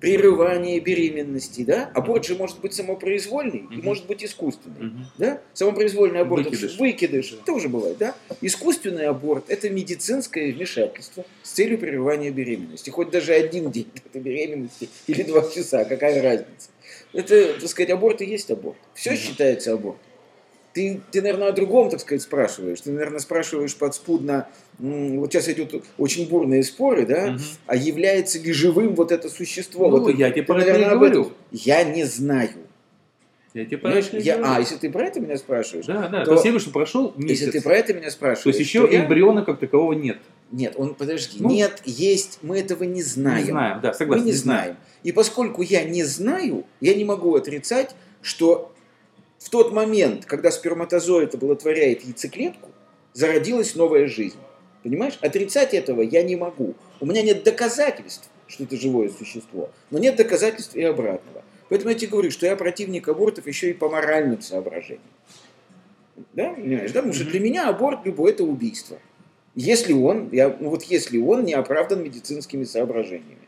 прерывание 0.00 0.80
беременности, 0.80 1.62
да? 1.62 1.90
Аборт 1.94 2.26
же 2.26 2.34
может 2.34 2.60
быть 2.60 2.74
самопроизвольный 2.74 3.60
и 3.70 3.76
Мгм. 3.76 3.84
может 3.84 4.06
быть 4.06 4.22
искусственный. 4.24 4.80
Мгм. 4.86 5.06
Да? 5.16 5.40
Самопроизвольный 5.54 6.20
аборт 6.20 6.44
Выкидыш. 6.46 6.76
выкидыш 6.78 7.38
тоже 7.46 7.68
бывает, 7.68 7.98
да? 7.98 8.14
Искусственный 8.40 9.06
аборт 9.06 9.44
это 9.48 9.70
медицинское 9.70 10.52
вмешательство 10.52 11.24
с 11.42 11.50
целью 11.52 11.78
прерывания 11.78 12.30
беременности. 12.30 12.90
Хоть 12.90 13.10
даже 13.10 13.32
один 13.32 13.70
день 13.70 13.86
до 14.12 14.18
беременности 14.18 14.88
или 15.06 15.22
два 15.22 15.48
часа, 15.48 15.84
какая 15.84 16.20
разница? 16.20 16.68
Это, 17.12 17.54
так 17.60 17.68
сказать, 17.68 17.90
аборт 17.90 18.20
и 18.22 18.26
есть 18.26 18.50
аборт. 18.50 18.76
Все 18.94 19.10
Мгм. 19.10 19.18
считается 19.18 19.72
аборт. 19.72 19.98
Ты, 20.74 21.00
ты, 21.10 21.20
наверное, 21.20 21.48
о 21.48 21.52
другом, 21.52 21.90
так 21.90 22.00
сказать, 22.00 22.22
спрашиваешь. 22.22 22.80
Ты, 22.80 22.92
наверное, 22.92 23.18
спрашиваешь 23.20 23.76
подспудно, 23.76 24.48
вот 24.78 25.30
сейчас 25.30 25.48
идут 25.50 25.84
очень 25.98 26.28
бурные 26.28 26.62
споры, 26.62 27.04
да, 27.04 27.32
Мгм. 27.32 27.40
а 27.66 27.76
является 27.76 28.38
ли 28.38 28.52
живым 28.52 28.94
вот 28.94 29.12
это 29.12 29.28
существо? 29.28 29.88
Ну, 29.90 30.00
вот, 30.00 30.14
я 30.14 30.30
тебе 30.30 30.44
про 30.44 30.56
это 30.62 30.72
наверное, 30.72 30.92
об 30.92 30.98
говорю. 31.00 31.20
этом. 31.22 31.32
Я 31.50 31.84
не 31.84 32.04
знаю. 32.04 32.50
Я 33.52 33.66
тебе 33.66 33.76
про 33.76 33.92
это 33.92 34.16
Я, 34.16 34.38
говорю. 34.38 34.52
а, 34.54 34.60
если 34.60 34.76
ты 34.76 34.90
про 34.90 35.04
это 35.06 35.20
меня 35.20 35.36
спрашиваешь, 35.36 35.84
Да, 35.84 36.08
да, 36.08 36.20
то- 36.24 36.30
то 36.30 36.34
я 36.36 36.40
говорю, 36.42 36.58
что 36.58 36.70
прошел 36.70 37.12
месяц. 37.18 37.40
если 37.40 37.50
ты 37.50 37.60
про 37.62 37.76
это 37.76 37.92
меня 37.92 38.06
То 38.06 38.12
спрашиваешь, 38.12 38.56
есть 38.56 38.60
еще 38.70 38.86
то 38.86 38.92
я- 38.94 39.04
эмбриона 39.04 39.44
как 39.44 39.58
такового 39.60 39.92
нет. 39.92 40.16
Нет, 40.50 40.72
он, 40.76 40.94
подожди, 40.94 41.36
Ну, 41.38 41.50
нет, 41.50 41.82
есть, 41.84 42.38
мы 42.40 42.60
этого 42.60 42.84
не 42.84 43.02
знаем. 43.02 43.44
Не 43.44 43.50
знаем, 43.50 43.80
да, 43.82 43.88
Мы 43.88 43.94
согласен. 43.94 44.24
не 44.24 44.32
знаем. 44.32 44.76
И 45.02 45.12
поскольку 45.12 45.60
я 45.60 45.84
не 45.84 46.02
знаю, 46.04 46.64
я 46.80 46.94
не 46.94 47.04
могу 47.04 47.34
отрицать, 47.36 47.94
что 48.22 48.71
в 49.42 49.50
тот 49.50 49.72
момент, 49.72 50.24
когда 50.24 50.50
сперматозоид 50.50 51.34
оплодотворяет 51.34 52.02
яйцеклетку, 52.02 52.70
зародилась 53.12 53.74
новая 53.74 54.06
жизнь. 54.06 54.38
Понимаешь? 54.82 55.18
Отрицать 55.20 55.74
этого 55.74 56.02
я 56.02 56.22
не 56.22 56.36
могу. 56.36 56.74
У 57.00 57.06
меня 57.06 57.22
нет 57.22 57.42
доказательств, 57.42 58.30
что 58.46 58.64
это 58.64 58.76
живое 58.76 59.08
существо, 59.08 59.70
но 59.90 59.98
нет 59.98 60.16
доказательств 60.16 60.76
и 60.76 60.82
обратного. 60.82 61.42
Поэтому 61.68 61.90
я 61.90 61.98
тебе 61.98 62.10
говорю, 62.10 62.30
что 62.30 62.46
я 62.46 62.54
противник 62.54 63.08
абортов 63.08 63.46
еще 63.46 63.70
и 63.70 63.72
по 63.72 63.88
моральным 63.88 64.40
соображениям. 64.42 65.02
Да, 66.34 66.52
понимаешь, 66.52 66.92
да? 66.92 67.00
Потому 67.00 67.14
что 67.14 67.24
для 67.24 67.40
меня 67.40 67.68
аборт 67.68 68.04
любой 68.04 68.32
это 68.32 68.44
убийство. 68.44 68.98
Если 69.54 69.92
он, 69.92 70.28
я, 70.32 70.56
ну 70.60 70.70
вот 70.70 70.84
если 70.84 71.18
он 71.18 71.44
не 71.44 71.54
оправдан 71.54 72.02
медицинскими 72.02 72.64
соображениями. 72.64 73.38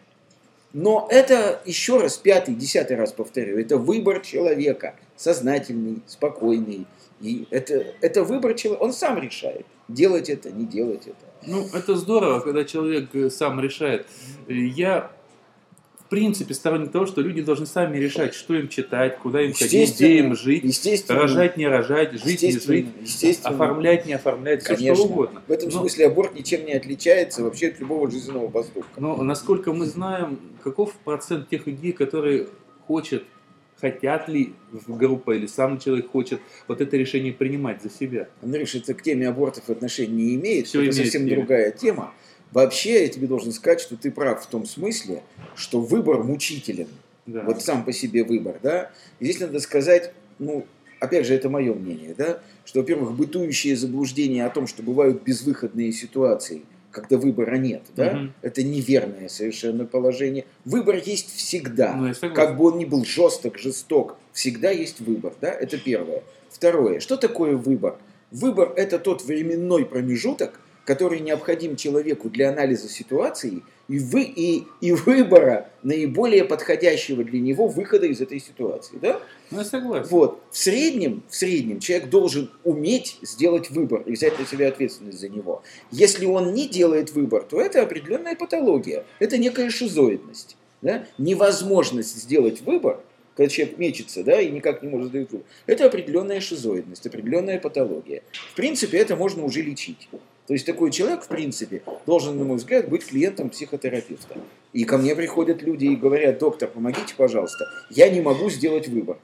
Но 0.75 1.07
это, 1.09 1.62
еще 1.64 1.99
раз, 2.00 2.16
пятый, 2.16 2.54
десятый 2.54 2.97
раз 2.97 3.12
повторю, 3.12 3.59
это 3.59 3.78
выбор 3.78 4.21
человека, 4.21 4.97
сознательный, 5.16 6.02
спокойный. 6.07 6.87
И 7.21 7.47
это, 7.50 7.87
это 8.00 8.25
выбор 8.25 8.54
человека, 8.54 8.83
он 8.83 8.93
сам 8.93 9.19
решает, 9.19 9.64
делать 9.87 10.28
это, 10.28 10.50
не 10.50 10.66
делать 10.66 11.07
это. 11.07 11.16
Ну, 11.47 11.64
это 11.73 11.95
здорово, 11.95 12.40
когда 12.40 12.64
человек 12.64 13.14
э, 13.14 13.31
сам 13.31 13.61
решает. 13.61 14.07
Э, 14.49 14.52
Я, 14.52 15.12
в 16.07 16.11
принципе, 16.11 16.53
сторонник 16.53 16.93
того, 16.93 17.07
что 17.07 17.23
люди 17.23 17.41
должны 17.41 17.65
сами 17.67 17.97
решать, 17.97 18.35
что 18.35 18.55
им 18.55 18.69
читать, 18.69 19.19
куда 19.19 19.41
им 19.41 19.55
ходить, 19.55 19.95
где 19.95 20.19
им 20.19 20.37
жить, 20.37 20.63
рожать, 21.09 21.57
не 21.57 21.67
рожать, 21.67 22.13
жить, 22.23 22.43
не 22.43 22.51
жить, 23.07 23.41
оформлять, 23.43 24.05
не 24.07 24.13
оформлять, 24.13 24.63
все 24.63 24.77
Конечно. 24.77 24.97
что 25.05 25.13
угодно. 25.13 25.43
В 25.49 25.51
этом 25.51 25.71
Но- 25.71 25.81
смысле 25.81 26.07
аборт 26.07 26.35
ничем 26.35 26.67
не 26.67 26.75
отличается 26.75 27.43
вообще 27.43 27.69
от 27.69 27.81
любого 27.81 28.11
жизненного 28.11 28.49
поступка. 28.49 29.01
Но 29.01 29.17
насколько 29.23 29.73
мы 29.73 29.87
знаем, 29.87 30.39
каков 30.63 30.93
процент 31.05 31.49
тех 31.49 31.67
людей, 31.67 31.93
которые 31.93 32.49
хотят, 32.87 33.23
хотят 33.81 34.29
ли 34.29 34.53
группа 34.87 35.31
или 35.33 35.47
сам 35.47 35.79
человек 35.79 36.11
хочет 36.11 36.41
вот 36.69 36.83
это 36.83 36.97
решение 36.99 37.33
принимать 37.33 37.83
за 37.83 37.89
себя? 37.91 38.29
Андрюш, 38.43 38.75
это 38.75 38.93
к 38.93 39.03
теме 39.03 39.27
абортов 39.27 39.71
отношения 39.71 40.13
не 40.13 40.35
имеет, 40.37 40.67
Всё 40.67 40.81
это 40.83 40.91
имеет 40.91 41.07
совсем 41.07 41.23
к 41.23 41.25
теме. 41.25 41.37
другая 41.37 41.71
тема. 41.71 42.13
Вообще, 42.55 43.03
я 43.03 43.09
тебе 43.09 43.27
должен 43.27 43.53
сказать, 43.53 43.81
что 43.81 43.97
ты 43.97 44.13
прав 44.13 44.43
в 44.43 44.47
том 44.47 44.65
смысле, 44.65 45.23
что 45.57 45.81
выбор 45.81 46.23
мучителен. 46.23 46.87
Да. 47.27 47.43
Вот 47.43 47.61
сам 47.61 47.85
по 47.85 47.93
себе 47.93 48.23
выбор, 48.23 48.61
да. 48.63 48.93
И 49.19 49.25
здесь 49.25 49.41
надо 49.41 49.59
сказать, 49.59 50.13
ну, 50.39 50.65
опять 51.01 51.27
же, 51.27 51.35
это 51.35 51.49
мое 51.51 51.75
мнение, 51.75 52.15
да, 52.17 52.41
что, 52.65 52.81
во-первых, 52.81 53.13
бытующее 53.13 53.75
заблуждение 53.77 54.47
о 54.47 54.51
том, 54.51 54.69
что 54.69 54.85
бывают 54.85 55.23
безвыходные 55.25 55.91
ситуации, 55.93 56.63
когда 56.93 57.17
выбора 57.17 57.57
нет, 57.57 57.83
да, 57.97 58.13
Мгм. 58.13 58.33
это 58.43 58.63
неверное 58.63 59.29
совершенно 59.29 59.85
положение. 59.85 60.45
Выбор 60.65 60.95
есть 61.05 61.35
всегда. 61.35 61.95
Ну. 61.97 62.15
Как 62.35 62.57
бы 62.57 62.67
он 62.67 62.79
ни 62.79 62.85
был 62.85 63.05
жесток, 63.05 63.59
жесток, 63.59 64.17
всегда 64.33 64.71
есть 64.71 65.01
выбор, 65.01 65.35
да, 65.41 65.51
это 65.51 65.77
первое. 65.77 66.23
Второе, 66.51 67.01
что 67.01 67.17
такое 67.17 67.57
выбор? 67.57 67.97
Выбор– 68.31 68.73
это 68.77 68.99
тот 69.01 69.25
временной 69.25 69.85
промежуток, 69.87 70.61
который 70.85 71.21
необходим 71.21 71.76
человеку 71.76 72.29
для 72.29 72.50
анализа 72.50 72.88
ситуации 72.88 73.62
и, 73.88 73.99
вы, 73.99 74.23
и, 74.23 74.64
и 74.81 74.93
выбора 74.93 75.71
наиболее 75.83 76.45
подходящего 76.45 77.23
для 77.25 77.41
него 77.41 77.69
выхода 77.69 78.07
из 78.07 78.21
этой 78.21 78.41
ситуации. 78.41 78.99
Да? 79.00 79.21
Ну, 79.50 79.59
я 79.59 79.64
согласен. 79.64 80.09
Вот. 80.11 80.43
В 80.50 80.59
среднем, 80.59 81.23
в 81.29 81.35
среднем 81.35 81.81
человек 81.81 82.09
должен 82.09 82.50
уметь 82.64 83.19
сделать 83.23 83.71
выбор 83.71 84.03
и 84.03 84.12
взять 84.12 84.38
на 84.38 84.47
себя 84.47 84.69
ответственность 84.69 85.19
за 85.19 85.29
него. 85.29 85.62
Если 85.91 86.25
он 86.25 86.55
не 86.55 86.69
делает 86.69 87.12
выбор, 87.12 87.43
то 87.43 87.61
это 87.61 87.83
определенная 87.83 88.37
патология. 88.37 89.05
Это 89.19 89.37
некая 89.38 89.71
шизоидность. 89.71 90.57
Да? 90.81 91.07
Невозможность 91.19 92.17
сделать 92.17 92.62
выбор, 92.62 93.00
когда 93.37 93.49
человек 93.49 93.79
мечется 93.79 94.23
да, 94.23 94.41
и 94.41 94.50
никак 94.50 94.83
не 94.83 94.88
может 94.88 95.09
сделать 95.09 95.31
выбор, 95.31 95.47
это 95.67 95.87
определенная 95.87 96.41
шизоидность, 96.41 97.07
определенная 97.07 97.59
патология. 97.59 98.23
В 98.53 98.55
принципе, 98.55 98.99
это 98.99 99.17
можно 99.17 99.45
уже 99.45 99.61
лечить. 99.61 100.09
То 100.47 100.53
есть 100.53 100.67
такой 100.67 100.91
человек, 100.91 101.23
в 101.23 101.29
принципе, 101.29 101.83
должен, 102.07 102.39
на 102.39 102.45
мой 102.45 102.59
взгляд, 102.59 102.89
быть 102.89 103.07
клиентом 103.07 103.49
психотерапевта. 103.49 104.37
И 104.73 104.85
ко 104.85 104.99
мне 104.99 105.15
приходят 105.15 105.63
люди 105.63 105.87
и 105.87 105.97
говорят, 105.97 106.39
доктор, 106.39 106.69
помогите, 106.69 107.15
пожалуйста, 107.17 107.65
я 107.91 108.11
не 108.11 108.21
могу 108.21 108.51
сделать 108.51 108.89
выбор. 108.89 109.17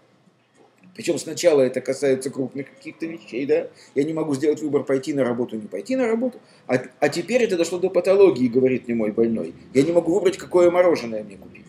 Причем 0.95 1.19
сначала 1.19 1.63
это 1.63 1.81
касается 1.81 2.31
крупных 2.31 2.75
каких-то 2.75 3.07
вещей, 3.07 3.47
да. 3.47 3.69
Я 3.95 4.05
не 4.05 4.13
могу 4.13 4.35
сделать 4.35 4.61
выбор 4.61 4.85
пойти 4.85 5.13
на 5.13 5.25
работу, 5.25 5.57
не 5.57 5.67
пойти 5.67 5.97
на 5.97 6.07
работу. 6.07 6.39
А, 6.67 6.83
а 6.99 7.09
теперь 7.09 7.43
это 7.43 7.57
дошло 7.57 7.79
до 7.79 7.91
патологии, 7.91 8.49
говорит 8.49 8.87
мне 8.87 8.97
мой 8.97 9.13
больной. 9.13 9.55
Я 9.73 9.83
не 9.83 9.93
могу 9.93 10.15
выбрать, 10.15 10.37
какое 10.37 10.71
мороженое 10.71 11.23
мне 11.23 11.37
купить. 11.37 11.65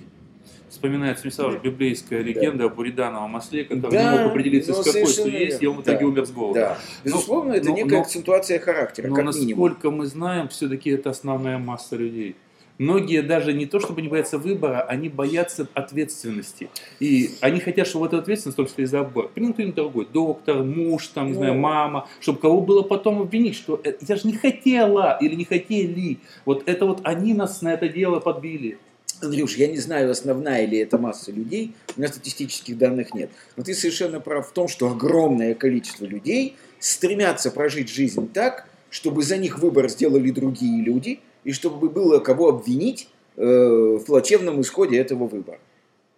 Вспоминается 0.72 1.26
мне 1.26 1.32
сразу 1.34 1.52
же 1.52 1.60
библейская 1.60 2.22
легенда 2.24 2.66
о 2.66 2.70
буридановом 2.70 3.36
осле, 3.36 3.66
который 3.66 3.92
Да, 3.92 4.14
не 4.14 4.20
мог 4.24 4.32
определиться, 4.32 4.72
ну, 4.72 4.82
с 4.82 4.86
какой 4.86 5.06
совершенно 5.06 5.38
есть, 5.38 5.62
и 5.62 5.68
он 5.68 5.78
в 5.78 5.82
итоге 5.82 6.00
Да. 6.00 6.06
умер 6.06 6.26
с 6.26 6.32
голода. 6.32 6.60
Да. 6.60 6.78
Безусловно, 7.04 7.54
это 7.54 7.70
но- 7.70 7.76
некая 7.76 7.96
но- 7.98 8.02
акцентуация 8.02 8.58
характера, 8.60 9.08
Но 9.10 9.16
как 9.16 9.26
минимум. 9.26 9.48
насколько 9.48 9.92
мы 9.92 10.06
знаем, 10.06 10.48
все-таки 10.48 10.90
это 10.90 11.10
основная 11.10 11.58
масса 11.58 11.98
людей. 11.98 12.36
Многие 12.78 13.22
даже 13.22 13.54
не 13.54 13.66
то, 13.68 13.80
чтобы 13.80 14.02
не 14.02 14.08
боятся 14.08 14.38
выбора, 14.40 14.82
они 14.82 15.08
боятся 15.10 15.68
ответственности. 15.76 16.70
И 17.00 17.30
они 17.42 17.60
хотят, 17.60 17.86
чтобы 17.86 18.08
эту 18.08 18.18
ответственность, 18.18 18.56
в 18.56 18.58
том 18.58 18.66
числе 18.68 18.86
и 18.86 18.88
за 18.88 19.02
аборт, 19.02 19.32
принял 19.32 19.54
кто-нибудь 19.54 19.76
другой. 19.76 20.08
Доктор, 20.12 20.64
муж, 20.64 21.08
там, 21.10 21.28
не 21.28 21.34
Ну. 21.34 21.38
знаю, 21.40 21.56
мама. 21.56 22.08
Чтобы 22.22 22.40
кого 22.40 22.62
было 22.62 22.82
потом 22.82 23.22
обвинить, 23.22 23.56
что 23.56 23.80
«Э, 23.84 23.94
я 24.08 24.16
же 24.16 24.26
не 24.26 24.34
хотела 24.34 25.18
или 25.22 25.36
не 25.36 25.46
хотели. 25.46 26.18
Вот 26.46 26.64
это 26.66 26.86
вот 26.88 27.02
они 27.04 27.34
нас 27.36 27.62
на 27.62 27.74
это 27.74 27.88
дело 27.88 28.20
подбили. 28.20 28.80
Андрюш, 29.22 29.56
я 29.56 29.68
не 29.68 29.78
знаю, 29.78 30.12
основная 30.12 30.66
ли 30.66 30.80
это 30.80 30.98
масса 30.98 31.32
людей, 31.32 31.74
у 31.96 32.00
меня 32.00 32.10
статистических 32.10 32.78
данных 32.78 33.14
нет. 33.14 33.30
Но 33.56 33.64
ты 33.64 33.74
совершенно 33.74 34.20
прав 34.20 34.50
в 34.50 34.52
том, 34.52 34.68
что 34.68 34.90
огромное 34.90 35.54
количество 35.54 36.06
людей 36.06 36.56
стремятся 36.80 37.52
прожить 37.52 37.90
жизнь 37.90 38.32
так, 38.34 38.68
чтобы 38.90 39.24
за 39.24 39.38
них 39.38 39.60
выбор 39.60 39.90
сделали 39.90 40.32
другие 40.32 40.84
люди, 40.84 41.20
и 41.44 41.52
чтобы 41.54 41.90
было 41.90 42.20
кого 42.20 42.50
обвинить 42.50 43.10
э, 43.38 43.44
в 43.44 44.04
плачевном 44.06 44.62
исходе 44.62 44.98
этого 44.98 45.28
выбора. 45.28 45.60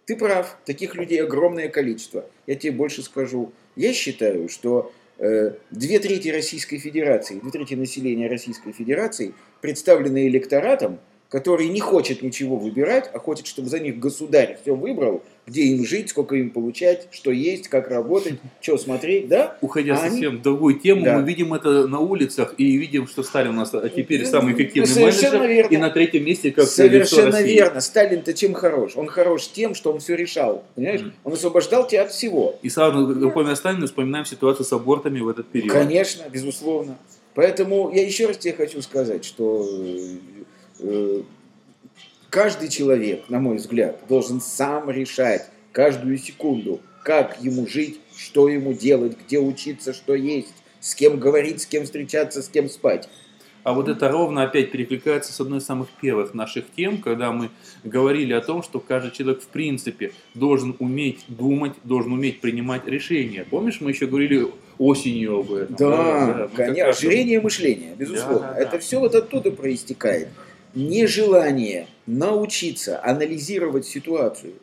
Ты 0.06 0.16
прав, 0.16 0.58
таких 0.66 0.94
людей 0.96 1.22
огромное 1.22 1.68
количество. 1.68 2.26
Я 2.46 2.56
тебе 2.56 2.72
больше 2.72 3.02
скажу. 3.02 3.52
Я 3.74 3.94
считаю, 3.94 4.48
что 4.48 4.92
э, 5.18 5.52
две 5.70 5.98
трети 5.98 6.28
Российской 6.28 6.78
Федерации, 6.78 7.38
две 7.38 7.50
трети 7.50 7.74
населения 7.74 8.28
Российской 8.28 8.72
Федерации 8.72 9.32
представлены 9.62 10.28
электоратом, 10.28 10.98
который 11.28 11.68
не 11.68 11.80
хочет 11.80 12.22
ничего 12.22 12.56
выбирать, 12.56 13.10
а 13.12 13.18
хочет, 13.18 13.46
чтобы 13.46 13.68
за 13.68 13.80
них 13.80 13.98
государь 13.98 14.58
все 14.62 14.74
выбрал, 14.76 15.22
где 15.46 15.62
им 15.62 15.84
жить, 15.84 16.10
сколько 16.10 16.36
им 16.36 16.50
получать, 16.50 17.08
что 17.10 17.30
есть, 17.32 17.68
как 17.68 17.88
работать, 17.88 18.34
что 18.60 18.78
смотреть, 18.78 19.28
да? 19.28 19.58
Уходя 19.60 19.94
А 19.96 20.00
они- 20.00 20.10
совсем 20.10 20.38
в 20.38 20.42
другую 20.42 20.78
тему, 20.78 21.04
Да. 21.04 21.18
мы 21.18 21.26
видим 21.26 21.52
это 21.52 21.86
на 21.88 21.98
улицах 21.98 22.54
и 22.56 22.76
видим, 22.78 23.06
что 23.08 23.22
Сталин 23.24 23.50
у 23.50 23.54
нас 23.54 23.74
а 23.74 23.88
теперь 23.88 24.22
Ну, 24.22 24.26
самый 24.30 24.54
эффективный 24.54 24.86
совершенно 24.88 25.38
менеджер. 25.40 25.54
верно. 25.56 25.74
И 25.74 25.76
на 25.78 25.90
третьем 25.90 26.24
месте 26.24 26.50
как 26.52 26.66
Совершенно 26.66 27.42
верно. 27.42 27.80
Сталин-то 27.80 28.32
чем 28.32 28.54
хорош? 28.54 28.92
Он 28.96 29.06
хорош 29.08 29.48
тем, 29.48 29.74
что 29.74 29.92
он 29.92 29.98
все 29.98 30.14
решал. 30.14 30.64
Понимаешь? 30.76 31.00
Мгм. 31.02 31.12
Он 31.24 31.32
освобождал 31.32 31.86
тебя 31.86 32.02
от 32.02 32.12
всего. 32.12 32.56
И 32.62 32.68
сразу, 32.70 32.98
напомню 33.08 33.52
о 33.52 33.56
Сталине, 33.56 33.86
вспоминаем 33.86 34.24
ситуацию 34.24 34.64
с 34.64 34.72
абортами 34.72 35.20
в 35.20 35.28
этот 35.28 35.48
период. 35.48 35.72
Конечно, 35.72 36.24
безусловно. 36.32 36.96
Поэтому 37.34 37.90
я 37.92 38.02
еще 38.06 38.26
раз 38.26 38.38
тебе 38.38 38.54
хочу 38.54 38.80
сказать, 38.80 39.24
что 39.24 39.66
э, 39.68 40.43
каждый 42.30 42.68
человек, 42.68 43.28
на 43.28 43.38
мой 43.38 43.56
взгляд, 43.56 44.00
должен 44.08 44.40
сам 44.40 44.90
решать 44.90 45.48
каждую 45.72 46.18
секунду, 46.18 46.80
как 47.02 47.40
ему 47.40 47.66
жить, 47.66 48.00
что 48.16 48.48
ему 48.48 48.72
делать, 48.72 49.16
где 49.24 49.38
учиться, 49.38 49.92
что 49.92 50.14
есть, 50.14 50.54
с 50.80 50.94
кем 50.94 51.18
говорить, 51.18 51.60
с 51.62 51.66
кем 51.66 51.84
встречаться, 51.84 52.42
с 52.42 52.48
кем 52.48 52.68
спать. 52.68 53.08
А 53.64 53.72
вот 53.72 53.88
это 53.88 54.10
ровно 54.10 54.42
опять 54.42 54.70
перекликается 54.70 55.32
с 55.32 55.40
одной 55.40 55.60
из 55.60 55.64
самых 55.64 55.88
первых 56.00 56.34
наших 56.34 56.66
тем, 56.76 56.98
когда 56.98 57.32
мы 57.32 57.48
говорили 57.82 58.34
о 58.34 58.42
том, 58.42 58.62
что 58.62 58.78
каждый 58.78 59.10
человек 59.10 59.42
в 59.42 59.46
принципе 59.46 60.12
должен 60.34 60.76
уметь 60.80 61.24
думать, 61.28 61.72
должен 61.82 62.12
уметь 62.12 62.42
принимать 62.42 62.86
решения. 62.86 63.46
Помнишь, 63.48 63.80
мы 63.80 63.90
еще 63.90 64.06
говорили 64.06 64.48
осенью 64.76 65.38
об 65.38 65.52
этом? 65.52 65.76
Да, 65.76 66.26
мы 66.26 66.34
как 66.34 66.54
конечно. 66.54 66.90
Ожирение 66.90 67.40
мышления, 67.40 67.94
безусловно. 67.96 68.40
Да, 68.40 68.48
да, 68.48 68.54
да. 68.54 68.60
Это 68.60 68.78
все 68.80 69.00
вот 69.00 69.14
оттуда 69.14 69.50
проистекает. 69.50 70.28
Нежелание 70.74 71.86
научиться 72.06 73.02
анализировать 73.04 73.86
ситуацию 73.86 74.54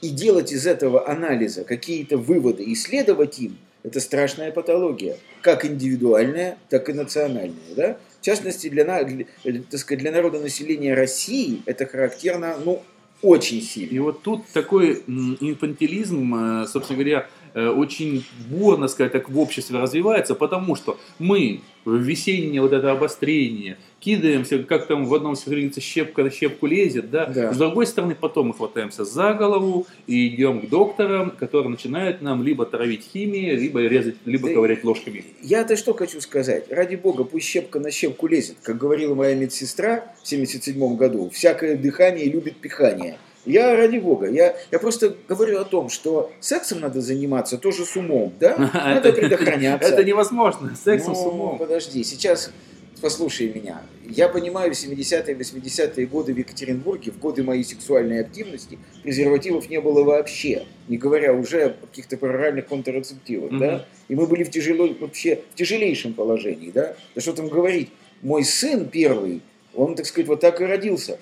и 0.00 0.08
делать 0.08 0.52
из 0.52 0.66
этого 0.66 1.08
анализа 1.08 1.64
какие-то 1.64 2.16
выводы, 2.16 2.64
исследовать 2.72 3.38
им, 3.38 3.58
это 3.82 4.00
страшная 4.00 4.52
патология. 4.52 5.16
Как 5.42 5.64
индивидуальная, 5.64 6.58
так 6.68 6.88
и 6.88 6.92
национальная. 6.92 7.74
Да? 7.74 7.98
В 8.20 8.24
частности, 8.24 8.68
для, 8.68 8.84
э, 8.84 9.24
так 9.70 9.80
сказать, 9.80 10.00
для 10.00 10.12
народа 10.12 10.38
населения 10.38 10.94
России 10.94 11.62
это 11.64 11.86
характерно 11.86 12.56
ну, 12.62 12.82
очень 13.22 13.62
сильно. 13.62 13.94
И 13.94 13.98
вот 13.98 14.22
тут 14.22 14.46
такой 14.48 15.02
инфантилизм, 15.06 16.34
э, 16.34 16.66
собственно 16.66 16.98
говоря, 16.98 17.26
очень 17.54 18.24
бурно, 18.48 18.88
сказать 18.88 19.12
так, 19.12 19.28
в 19.28 19.38
обществе 19.38 19.78
развивается, 19.78 20.34
потому 20.34 20.76
что 20.76 20.98
мы 21.18 21.60
в 21.84 21.96
весеннее 21.96 22.60
вот 22.60 22.72
это 22.72 22.92
обострение 22.92 23.78
кидаемся, 24.00 24.62
как 24.64 24.86
там 24.86 25.04
в 25.06 25.14
одном 25.14 25.34
говорится, 25.44 25.80
щепка 25.80 26.22
на 26.22 26.30
щепку 26.30 26.66
лезет, 26.66 27.10
да? 27.10 27.26
Да. 27.26 27.52
С 27.52 27.56
другой 27.56 27.86
стороны, 27.86 28.16
потом 28.18 28.48
мы 28.48 28.54
хватаемся 28.54 29.04
за 29.04 29.34
голову 29.34 29.86
и 30.06 30.28
идем 30.28 30.62
к 30.62 30.68
докторам, 30.68 31.30
которые 31.30 31.70
начинают 31.70 32.22
нам 32.22 32.42
либо 32.42 32.64
травить 32.66 33.08
химией, 33.12 33.56
либо 33.56 33.80
резать, 33.80 34.16
либо 34.24 34.48
Да 34.48 34.54
ковырять 34.54 34.84
ложками. 34.84 35.24
Я-то 35.42 35.76
что 35.76 35.94
хочу 35.94 36.20
сказать? 36.20 36.70
Ради 36.70 36.96
бога, 36.96 37.24
пусть 37.24 37.46
щепка 37.46 37.78
на 37.78 37.90
щепку 37.90 38.26
лезет. 38.26 38.56
Как 38.62 38.78
говорила 38.78 39.14
моя 39.14 39.34
медсестра 39.34 40.04
в 40.22 40.28
77 40.28 40.96
году, 40.96 41.30
всякое 41.30 41.76
дыхание 41.76 42.26
любит 42.26 42.56
пихание. 42.56 43.18
Я 43.46 43.74
ради 43.76 43.98
бога, 43.98 44.28
я, 44.28 44.56
я 44.70 44.78
просто 44.78 45.16
говорю 45.28 45.60
о 45.60 45.64
том, 45.64 45.88
что 45.88 46.30
сексом 46.40 46.80
надо 46.80 47.00
заниматься 47.00 47.56
тоже 47.56 47.84
с 47.86 47.96
умом, 47.96 48.32
да? 48.38 48.56
Надо 48.74 49.12
предохраняться. 49.12 49.88
Это 49.88 50.04
невозможно. 50.04 50.76
Сексом 50.76 51.14
с 51.14 51.18
Ну, 51.18 51.30
умом. 51.30 51.58
Подожди, 51.58 52.04
сейчас 52.04 52.50
послушай 53.00 53.50
меня. 53.52 53.80
Я 54.06 54.28
понимаю, 54.28 54.74
в 54.74 54.76
70-е, 54.76 55.34
80-е 55.34 56.06
годы 56.06 56.34
в 56.34 56.36
Екатеринбурге, 56.36 57.12
в 57.12 57.18
годы 57.18 57.42
моей 57.42 57.64
сексуальной 57.64 58.20
активности, 58.20 58.78
презервативов 59.02 59.70
не 59.70 59.80
было 59.80 60.04
вообще, 60.04 60.66
не 60.88 60.98
говоря 60.98 61.32
уже 61.32 61.64
о 61.64 61.70
каких-то 61.70 62.16
пероральных 62.16 62.66
контрацептивах, 62.66 63.58
да? 63.58 63.86
И 64.08 64.14
мы 64.14 64.26
были 64.26 64.42
в, 64.44 64.50
тяжело, 64.50 64.88
вообще, 65.00 65.40
в 65.52 65.54
тяжелейшем 65.54 66.12
положении, 66.12 66.70
да? 66.70 66.94
Да 67.14 67.20
что 67.20 67.32
там 67.32 67.48
говорить, 67.48 67.90
мой 68.22 68.44
сын 68.44 68.86
первый, 68.88 69.40
он, 69.74 69.94
так 69.94 70.04
сказать, 70.06 70.28
вот 70.28 70.40
так 70.40 70.60
и 70.60 70.64
родился. 70.64 71.18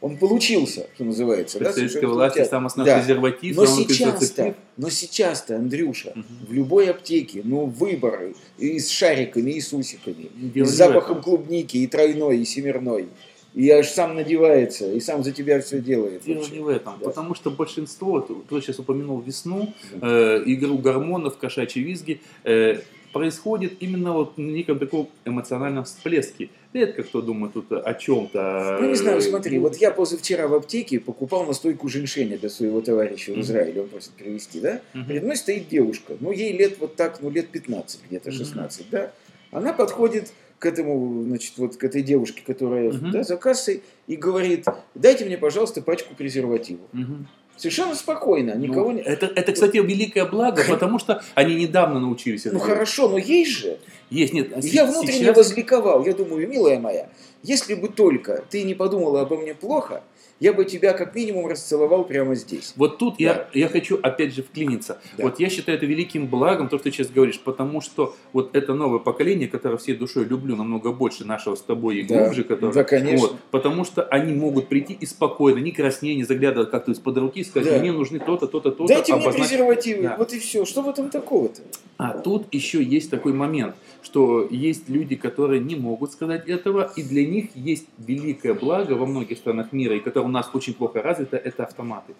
Он 0.00 0.16
получился, 0.16 0.88
что 0.94 1.04
называется. 1.04 1.58
Да, 1.58 1.66
власти 1.72 1.80
случайно. 1.90 2.48
сам 2.48 2.66
основной 2.66 2.94
Да. 2.94 2.98
презерватив, 3.00 3.56
Но 3.56 3.66
сейчас-то, 3.66 4.54
но 4.78 4.88
сейчас-то, 4.88 5.56
Андрюша, 5.56 6.12
Мгм. 6.14 6.24
в 6.48 6.52
любой 6.54 6.88
аптеке, 6.90 7.42
ну, 7.44 7.66
выборы 7.66 8.34
и 8.56 8.78
с 8.78 8.88
шариками, 8.90 9.50
и 9.50 9.60
с 9.60 9.72
усиками, 9.74 10.30
и 10.54 10.64
с 10.64 10.70
запахом 10.70 11.22
клубники, 11.22 11.76
и 11.76 11.86
тройной, 11.86 12.38
и 12.38 12.44
семерной. 12.46 13.08
И 13.52 13.68
аж 13.68 13.88
сам 13.88 14.14
надевается, 14.14 14.90
и 14.90 15.00
сам 15.00 15.22
за 15.24 15.32
тебя 15.32 15.60
все 15.60 15.80
делает. 15.80 16.22
Дело 16.24 16.38
вообще. 16.38 16.52
не 16.54 16.60
в 16.60 16.68
этом, 16.68 16.94
Да. 17.00 17.06
потому 17.06 17.34
что 17.34 17.50
большинство, 17.50 18.20
ты 18.20 18.34
сейчас 18.60 18.78
упомянул 18.78 19.20
весну, 19.20 19.74
э, 20.00 20.42
игру 20.46 20.78
гормонов, 20.78 21.36
кошачьи 21.36 21.82
визги, 21.82 22.20
э, 22.44 22.78
происходит 23.12 23.74
именно 23.80 24.12
вот 24.12 24.36
в 24.36 24.40
неком 24.40 24.78
таком 24.78 25.08
эмоциональном 25.24 25.84
всплеске. 25.84 26.50
Редко 26.72 27.02
кто 27.02 27.20
думает 27.20 27.54
тут 27.54 27.72
о 27.72 27.94
чем-то. 27.94 28.78
Ну, 28.80 28.88
не 28.88 28.94
знаю, 28.94 29.20
смотри, 29.20 29.58
вот 29.58 29.76
я 29.76 29.90
позавчера 29.90 30.46
в 30.46 30.54
аптеке 30.54 31.00
покупал 31.00 31.44
настойку 31.44 31.88
женьшеня 31.88 32.38
для 32.38 32.48
своего 32.48 32.80
товарища 32.80 33.32
в. 33.32 33.40
Израиле, 33.40 33.82
он 33.82 33.88
просит 33.88 34.10
привезти, 34.12 34.60
да? 34.60 34.80
Перед 35.08 35.24
мной 35.24 35.36
стоит 35.36 35.68
девушка, 35.68 36.14
ну, 36.20 36.30
ей 36.32 36.56
лет 36.56 36.78
вот 36.78 36.96
так, 36.96 37.20
ну, 37.20 37.30
лет 37.30 37.48
15, 37.48 38.00
где-то 38.08 38.30
Мгм. 38.30 38.38
16, 38.38 38.86
да? 38.90 39.12
Она 39.50 39.72
подходит 39.72 40.32
к 40.60 40.66
этому, 40.66 41.24
значит, 41.24 41.54
вот 41.56 41.76
к 41.76 41.82
этой 41.82 42.02
девушке, 42.02 42.42
которая 42.46 42.92
да, 42.92 43.22
за 43.24 43.36
кассой, 43.36 43.82
и 44.06 44.14
говорит, 44.14 44.66
дайте 44.94 45.24
мне, 45.24 45.38
пожалуйста, 45.38 45.82
пачку 45.82 46.14
презервативов. 46.14 46.86
Мгм. 46.92 47.26
Совершенно 47.60 47.94
спокойно, 47.94 48.54
никого 48.54 48.86
Ну, 48.90 48.96
не... 48.96 49.02
это, 49.02 49.26
это, 49.26 49.52
кстати, 49.52 49.76
великое 49.76 50.24
благо, 50.24 50.64
потому 50.66 50.98
что 50.98 51.22
они 51.34 51.54
недавно 51.54 52.00
научились 52.00 52.46
это 52.46 52.54
Ну 52.54 52.60
делать. 52.60 52.72
хорошо, 52.72 53.08
но 53.10 53.18
есть 53.18 53.50
же. 53.50 53.78
Есть, 54.08 54.32
нет. 54.32 54.48
а 54.56 54.60
Я 54.62 54.86
внутренне 54.86 55.18
сейчас- 55.18 55.36
возликовал. 55.36 56.06
Я 56.06 56.14
думаю, 56.14 56.48
милая 56.48 56.80
моя, 56.80 57.10
если 57.42 57.74
бы 57.74 57.88
только 57.88 58.42
ты 58.48 58.62
не 58.62 58.72
подумала 58.72 59.20
обо 59.20 59.36
мне 59.36 59.52
плохо, 59.54 60.02
я 60.40 60.54
бы 60.54 60.64
тебя 60.64 60.94
как 60.94 61.14
минимум 61.14 61.46
расцеловал 61.46 62.04
прямо 62.04 62.34
здесь. 62.34 62.72
Вот 62.76 62.96
тут 62.98 63.20
я, 63.20 63.48
я 63.52 63.68
хочу 63.68 63.98
опять 64.02 64.34
же 64.34 64.42
вклиниться. 64.42 64.98
Да. 65.18 65.24
Вот 65.24 65.38
я 65.38 65.50
считаю 65.50 65.76
это 65.76 65.86
великим 65.86 66.26
благом, 66.26 66.68
то, 66.68 66.78
что 66.78 66.84
ты 66.84 66.92
сейчас 66.92 67.08
говоришь, 67.08 67.38
потому 67.40 67.80
что 67.82 68.16
вот 68.32 68.56
это 68.56 68.72
новое 68.74 68.98
поколение, 69.00 69.48
которое 69.48 69.76
всей 69.76 69.94
душой 69.94 70.24
люблю 70.24 70.56
намного 70.56 70.92
больше 70.92 71.24
нашего 71.26 71.54
с 71.56 71.60
тобой 71.60 71.98
и 71.98 72.02
Да. 72.02 72.24
глубже, 72.24 72.44
которое, 72.44 72.72
Да, 72.72 72.84
конечно. 72.84 73.28
Вот, 73.28 73.36
потому 73.50 73.84
что 73.84 74.02
они 74.04 74.32
могут 74.32 74.68
прийти 74.68 74.94
и 74.94 75.04
спокойно, 75.04 75.58
не 75.58 75.72
краснее, 75.72 76.16
не 76.16 76.24
заглядывая 76.24 76.66
как-то 76.66 76.92
из-под 76.92 77.18
руки, 77.18 77.44
сказать, 77.44 77.74
Да. 77.74 77.78
мне 77.80 77.92
нужны 77.92 78.18
то-то, 78.18 78.46
то-то, 78.46 78.70
то-то. 78.70 78.86
Дайте 78.88 79.12
мне 79.12 79.22
обозначить. 79.22 79.50
презервативы, 79.50 80.02
Да. 80.04 80.16
вот 80.18 80.32
и 80.32 80.38
все. 80.38 80.64
Что 80.64 80.80
в 80.82 80.88
этом 80.88 81.10
такого-то? 81.10 81.60
А 81.98 82.16
тут 82.16 82.46
еще 82.54 82.82
есть 82.82 83.10
такой 83.10 83.34
момент, 83.34 83.74
что 84.02 84.46
есть 84.50 84.88
люди, 84.88 85.16
которые 85.16 85.60
не 85.60 85.76
могут 85.76 86.12
сказать 86.12 86.48
этого, 86.48 86.90
и 86.96 87.02
для 87.02 87.26
них 87.26 87.54
есть 87.54 87.86
великое 87.98 88.54
благо 88.54 88.92
во 88.92 89.06
многих 89.06 89.38
странах 89.38 89.72
мира, 89.72 89.96
и 89.96 90.00
которое 90.00 90.26
у 90.26 90.30
нас 90.30 90.50
очень 90.52 90.74
плохо 90.74 91.02
развито, 91.02 91.36
это 91.36 91.64
автоматы, 91.64 92.14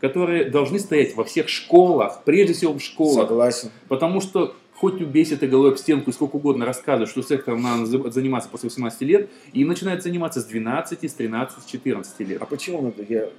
которые 0.00 0.44
должны 0.44 0.78
стоять 0.78 1.14
во 1.16 1.24
всех 1.24 1.48
школах, 1.48 2.22
прежде 2.24 2.54
всего 2.54 2.74
в 2.74 2.80
школах, 2.80 3.28
Согласен. 3.28 3.70
потому 3.88 4.20
что 4.20 4.54
хоть 4.84 5.00
убейся 5.00 5.38
ты 5.38 5.46
головой 5.46 5.70
об 5.70 5.78
стенку 5.78 6.10
и 6.10 6.12
сколько 6.12 6.36
угодно 6.36 6.66
рассказывать, 6.66 7.08
что 7.08 7.22
сексом 7.22 7.62
надо 7.62 7.86
за- 7.86 8.10
заниматься 8.10 8.50
после 8.50 8.68
18 8.68 9.00
лет, 9.00 9.30
и 9.54 9.64
начинают 9.64 10.02
заниматься 10.02 10.42
с 10.42 10.44
12, 10.44 11.08
с 11.08 11.14
13, 11.14 11.62
с 11.62 11.64
14 11.64 12.20
лет. 12.20 12.42
А 12.42 12.44
почему 12.44 12.82
надо? 12.82 13.02
Я 13.08 13.30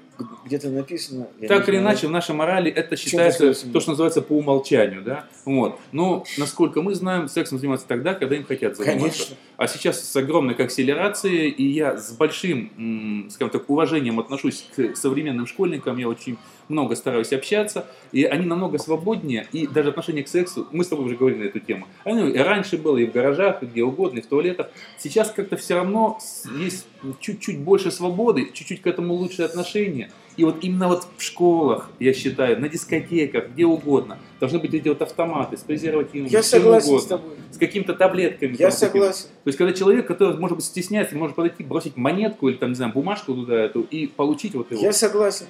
где-то 0.45 0.69
написано. 0.69 1.27
я 1.39 1.47
Так 1.47 1.69
или 1.69 1.77
иначе, 1.77 2.07
в 2.07 2.11
нашей 2.11 2.33
морали 2.33 2.71
это 2.71 2.95
считается 2.95 3.53
то, 3.71 3.79
что 3.79 3.91
называется 3.91 4.23
по 4.23 4.33
умолчанию, 4.33 5.03
да? 5.03 5.27
Вот. 5.43 5.79
Но, 5.91 6.23
насколько 6.39 6.81
мы 6.81 6.95
знаем, 6.95 7.27
сексом 7.27 7.59
заниматься 7.59 7.85
тогда, 7.87 8.15
когда 8.15 8.35
им 8.35 8.43
хотят 8.43 8.75
заниматься. 8.77 9.01
Конечно. 9.01 9.35
А 9.57 9.67
сейчас 9.67 10.03
с 10.03 10.15
огромной 10.15 10.55
акселерацией, 10.55 11.49
и 11.49 11.67
я 11.67 11.97
с 11.97 12.11
большим, 12.13 13.27
скажем 13.29 13.51
так, 13.51 13.69
уважением 13.69 14.19
отношусь 14.19 14.67
к 14.75 14.95
современным 14.95 15.45
школьникам, 15.45 15.97
я 15.97 16.07
очень 16.07 16.37
много 16.69 16.95
стараюсь 16.95 17.33
общаться, 17.33 17.87
и 18.11 18.23
они 18.23 18.45
намного 18.45 18.77
свободнее, 18.77 19.47
и 19.51 19.67
даже 19.67 19.89
отношение 19.89 20.23
к 20.23 20.27
сексу, 20.27 20.67
мы 20.71 20.83
с 20.83 20.87
тобой 20.87 21.05
уже 21.05 21.15
говорили 21.15 21.43
на 21.43 21.47
эту 21.47 21.59
тему, 21.59 21.87
оно 22.03 22.27
и 22.27 22.37
раньше 22.37 22.77
было, 22.77 22.97
и 22.97 23.05
в 23.05 23.11
гаражах, 23.11 23.63
и 23.63 23.65
где 23.65 23.83
угодно, 23.83 24.19
и 24.19 24.21
в 24.21 24.27
туалетах, 24.27 24.69
сейчас 24.97 25.31
как-то 25.31 25.57
все 25.57 25.75
равно 25.75 26.17
есть 26.59 26.87
чуть-чуть 27.19 27.59
больше 27.59 27.91
свободы, 27.91 28.51
чуть-чуть 28.53 28.81
к 28.81 28.87
этому 28.87 29.13
лучшее 29.13 29.45
отношение, 29.45 30.11
и 30.37 30.43
вот 30.43 30.57
именно 30.63 30.89
вот 30.89 31.07
в 31.17 31.21
школах, 31.21 31.89
я 31.99 32.13
считаю, 32.13 32.59
на 32.59 32.67
дискотеках, 32.67 33.49
где 33.51 33.65
угодно, 33.65 34.17
должны 34.39 34.59
быть 34.59 34.73
эти 34.73 34.89
вот 34.89 35.01
автоматы 35.01 35.55
с 35.55 35.61
презервативами, 35.61 36.27
Я 36.29 36.43
согласен 36.43 36.89
угодно, 36.89 37.05
с 37.05 37.09
тобой. 37.09 37.35
с 37.51 37.57
какими-то 37.57 37.93
таблетками. 37.93 38.55
Я 38.59 38.69
согласен. 38.69 39.27
То 39.43 39.47
есть, 39.47 39.57
когда 39.57 39.71
человек, 39.71 40.07
который, 40.07 40.37
может 40.37 40.57
быть, 40.57 40.65
стесняется, 40.65 41.15
может 41.15 41.37
подойти, 41.37 41.63
бросить 41.63 41.95
монетку 41.95 42.49
или, 42.49 42.57
там, 42.57 42.69
не 42.69 42.75
знаю, 42.75 42.91
бумажку 42.91 43.33
туда 43.33 43.55
эту 43.61 43.81
и 43.83 44.07
получить 44.07 44.55
вот 44.55 44.71
его. 44.71 44.81
Я 44.81 44.91
согласен. 44.91 45.45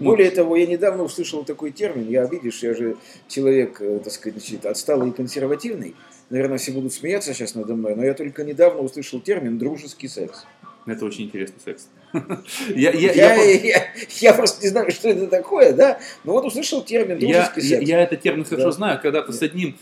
Более 0.00 0.30
того, 0.30 0.56
я 0.56 0.66
недавно 0.66 1.02
услышал 1.02 1.44
такой 1.44 1.70
термин, 1.72 2.08
я, 2.08 2.24
видишь, 2.26 2.62
я 2.62 2.74
же 2.74 2.96
человек, 3.28 3.80
э, 3.80 4.00
так 4.02 4.12
сказать, 4.12 4.38
значит, 4.38 4.66
отсталый 4.66 5.10
и 5.10 5.12
консервативный, 5.12 5.94
наверное, 6.30 6.58
все 6.58 6.72
будут 6.72 6.92
смеяться 6.92 7.34
сейчас 7.34 7.54
надо 7.54 7.74
мной, 7.74 7.94
но 7.94 8.04
я 8.04 8.14
только 8.14 8.44
недавно 8.44 8.80
услышал 8.80 9.20
термин 9.20 9.58
«дружеский 9.58 10.08
секс». 10.08 10.46
Это 10.86 11.04
очень 11.04 11.24
интересный 11.24 11.60
секс. 11.64 11.88
Я, 12.74 12.90
я, 12.92 13.12
Я, 13.12 13.34
я, 13.34 13.52
я- 13.60 13.86
я 14.20 14.34
просто 14.34 14.62
не 14.62 14.68
знаю, 14.68 14.90
что 14.90 15.08
это 15.08 15.26
такое, 15.26 15.72
да, 15.72 15.98
но 16.24 16.32
вот 16.32 16.44
услышал 16.46 16.82
термин 16.82 17.18
я, 17.18 17.44
«дружеский 17.44 17.60
я, 17.60 17.78
секс». 17.78 17.88
я 17.88 18.00
этот 18.02 18.20
термин 18.22 18.44
хорошо 18.44 18.66
Да. 18.66 18.72
знаю. 18.72 19.00
Когда-то 19.02 19.32
Да. 19.32 19.32
с 19.38 19.42
одним 19.42 19.76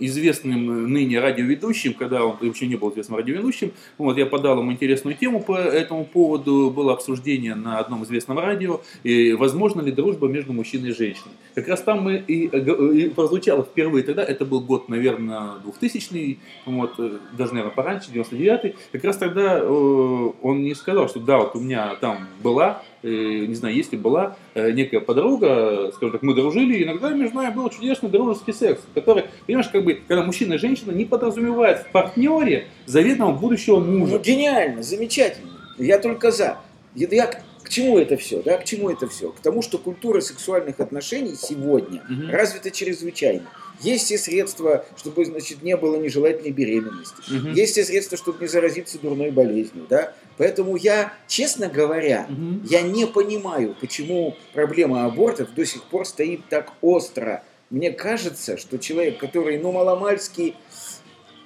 известным 0.00 0.92
ныне 0.92 1.20
радиоведущим, 1.20 1.94
когда 1.94 2.24
он 2.24 2.36
еще 2.40 2.66
не 2.66 2.76
был 2.76 2.90
известным 2.92 3.18
радиоведущим, 3.18 3.72
вот, 3.98 4.18
я 4.18 4.26
подал 4.26 4.58
ему 4.58 4.72
интересную 4.72 5.16
тему 5.16 5.40
по 5.42 5.56
этому 5.56 6.04
поводу. 6.04 6.70
Было 6.74 6.92
обсуждение 6.92 7.54
на 7.54 7.78
одном 7.78 8.04
известном 8.04 8.38
радио, 8.38 8.80
и 9.02 9.32
возможно 9.32 9.80
ли 9.80 9.92
дружба 9.92 10.28
между 10.28 10.52
мужчиной 10.52 10.90
и 10.90 10.92
женщиной. 10.92 11.32
Как 11.54 11.68
раз 11.68 11.82
там 11.82 12.02
мы 12.02 12.16
и, 12.16 12.48
э, 12.50 12.92
и 12.94 13.08
прозвучало 13.10 13.62
впервые 13.64 14.02
тогда, 14.04 14.22
это 14.24 14.44
был 14.44 14.60
год, 14.60 14.88
наверное, 14.88 15.52
2000 15.64 16.38
вот, 16.66 16.94
э, 16.98 17.18
даже, 17.36 17.52
наверное, 17.54 17.74
пораньше, 17.74 18.10
99-й. 18.12 18.74
Как 18.92 19.04
раз 19.04 19.16
тогда 19.18 19.58
э, 19.60 20.30
он 20.42 20.62
не 20.62 20.74
сказал, 20.74 21.08
что 21.12 21.20
да, 21.20 21.38
вот 21.38 21.54
у 21.54 21.60
меня 21.60 21.94
там 22.00 22.26
была, 22.42 22.82
э, 23.02 23.08
не 23.46 23.54
знаю, 23.54 23.74
если 23.76 23.96
была 23.96 24.36
э, 24.54 24.70
некая 24.72 25.00
подруга, 25.00 25.92
скажем 25.94 26.12
так, 26.12 26.22
мы 26.22 26.34
дружили, 26.34 26.78
и 26.78 26.84
иногда 26.84 27.10
между 27.10 27.36
нами 27.36 27.54
был 27.54 27.68
чудесный 27.70 28.08
дружеский 28.10 28.52
секс, 28.52 28.80
который, 28.94 29.24
понимаешь, 29.46 29.68
как 29.68 29.84
бы, 29.84 29.94
когда 30.08 30.22
мужчина 30.24 30.54
и 30.54 30.58
женщина 30.58 30.90
не 30.92 31.04
подразумевают 31.04 31.80
в 31.80 31.90
партнере 31.92 32.66
заветного 32.86 33.32
будущего 33.32 33.78
Ну, 33.80 33.98
мужа. 33.98 34.18
гениально, 34.18 34.82
замечательно. 34.82 35.50
Я 35.78 35.98
только 35.98 36.30
за. 36.30 36.58
Я, 36.94 37.08
я 37.10 37.26
к 37.26 37.68
чему 37.68 37.98
это 37.98 38.16
все? 38.16 38.42
Да? 38.42 38.56
К 38.58 38.64
чему 38.64 38.90
это 38.90 39.08
все? 39.08 39.30
К 39.30 39.40
тому, 39.40 39.62
что 39.62 39.78
культура 39.78 40.20
сексуальных 40.20 40.80
отношений 40.80 41.34
сегодня 41.36 42.02
Мгм. 42.08 42.30
развита 42.30 42.70
чрезвычайно. 42.70 43.44
Есть 43.80 44.04
все 44.04 44.18
средства, 44.18 44.84
чтобы 44.96 45.24
значит, 45.24 45.62
не 45.62 45.76
было 45.76 45.96
нежелательной 45.96 46.50
беременности. 46.52 47.16
Мгм. 47.28 47.52
Есть 47.54 47.72
все 47.72 47.82
средства, 47.84 48.16
чтобы 48.16 48.38
не 48.42 48.46
заразиться 48.46 48.98
дурной 49.00 49.30
болезнью. 49.32 49.86
Да? 49.88 50.12
Поэтому 50.38 50.76
я, 50.76 51.12
честно 51.28 51.68
говоря, 51.68 52.26
Мгм. 52.28 52.62
я 52.68 52.82
не 52.82 53.06
понимаю, 53.06 53.76
почему 53.80 54.36
проблема 54.52 55.04
абортов 55.04 55.52
до 55.54 55.64
сих 55.64 55.84
пор 55.84 56.06
стоит 56.06 56.40
так 56.48 56.72
остро. 56.80 57.42
Мне 57.70 57.90
кажется, 57.90 58.56
что 58.56 58.78
человек, 58.78 59.18
который, 59.18 59.58
ну, 59.58 59.72
маломальский, 59.72 60.54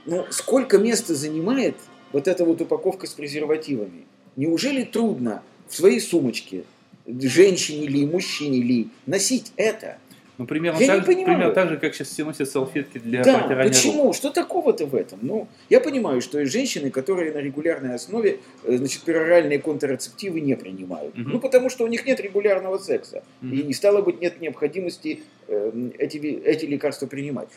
ну, 0.06 0.24
сколько 0.30 0.78
места 0.78 1.14
занимает 1.14 1.76
вот 2.12 2.28
эта 2.28 2.44
вот 2.44 2.60
упаковка 2.60 3.06
с 3.06 3.10
презервативами? 3.12 4.06
Неужели 4.36 4.84
трудно 4.84 5.42
в 5.68 5.76
своей 5.76 6.00
сумочке, 6.00 6.64
женщине 7.06 7.86
ли, 7.86 8.06
мужчине 8.06 8.60
ли, 8.62 8.88
носить 9.06 9.52
это? 9.56 9.98
Ну, 10.38 10.46
примерно 10.46 10.76
Я 10.78 10.82
не 10.82 10.86
так, 10.88 11.00
же- 11.00 11.06
понимаю. 11.06 11.26
примерно 11.26 11.54
так 11.54 11.68
же, 11.70 11.76
как 11.78 11.94
сейчас 11.94 12.08
все 12.08 12.24
носят 12.24 12.50
салфетки 12.50 12.98
для 12.98 13.22
да, 13.24 13.38
протирания 13.38 13.64
рук. 13.64 13.72
почему? 13.72 14.12
Что 14.12 14.30
такого-то 14.30 14.84
в 14.86 14.94
этом? 14.94 15.18
Ну, 15.22 15.48
я 15.70 15.80
понимаю, 15.80 16.20
что 16.20 16.38
есть 16.38 16.52
женщины, 16.52 16.90
которые 16.90 17.32
на 17.32 17.38
регулярной 17.38 17.94
основе, 17.94 18.40
э, 18.64 18.76
значит, 18.76 19.02
пероральные 19.02 19.58
контрацептивы 19.58 20.40
не 20.40 20.54
принимают. 20.56 21.16
Мгм. 21.16 21.30
Ну, 21.32 21.40
потому 21.40 21.70
что 21.70 21.84
у 21.84 21.86
них 21.86 22.04
нет 22.06 22.20
регулярного 22.20 22.76
секса. 22.78 23.22
Мгм. 23.40 23.54
И 23.54 23.62
не 23.62 23.72
стало 23.72 24.02
быть, 24.02 24.20
нет 24.20 24.40
необходимости 24.40 25.22
э, 25.48 25.72
эти, 25.98 26.16
эти 26.18 26.66
лекарства 26.66 27.06
принимать. 27.06 27.48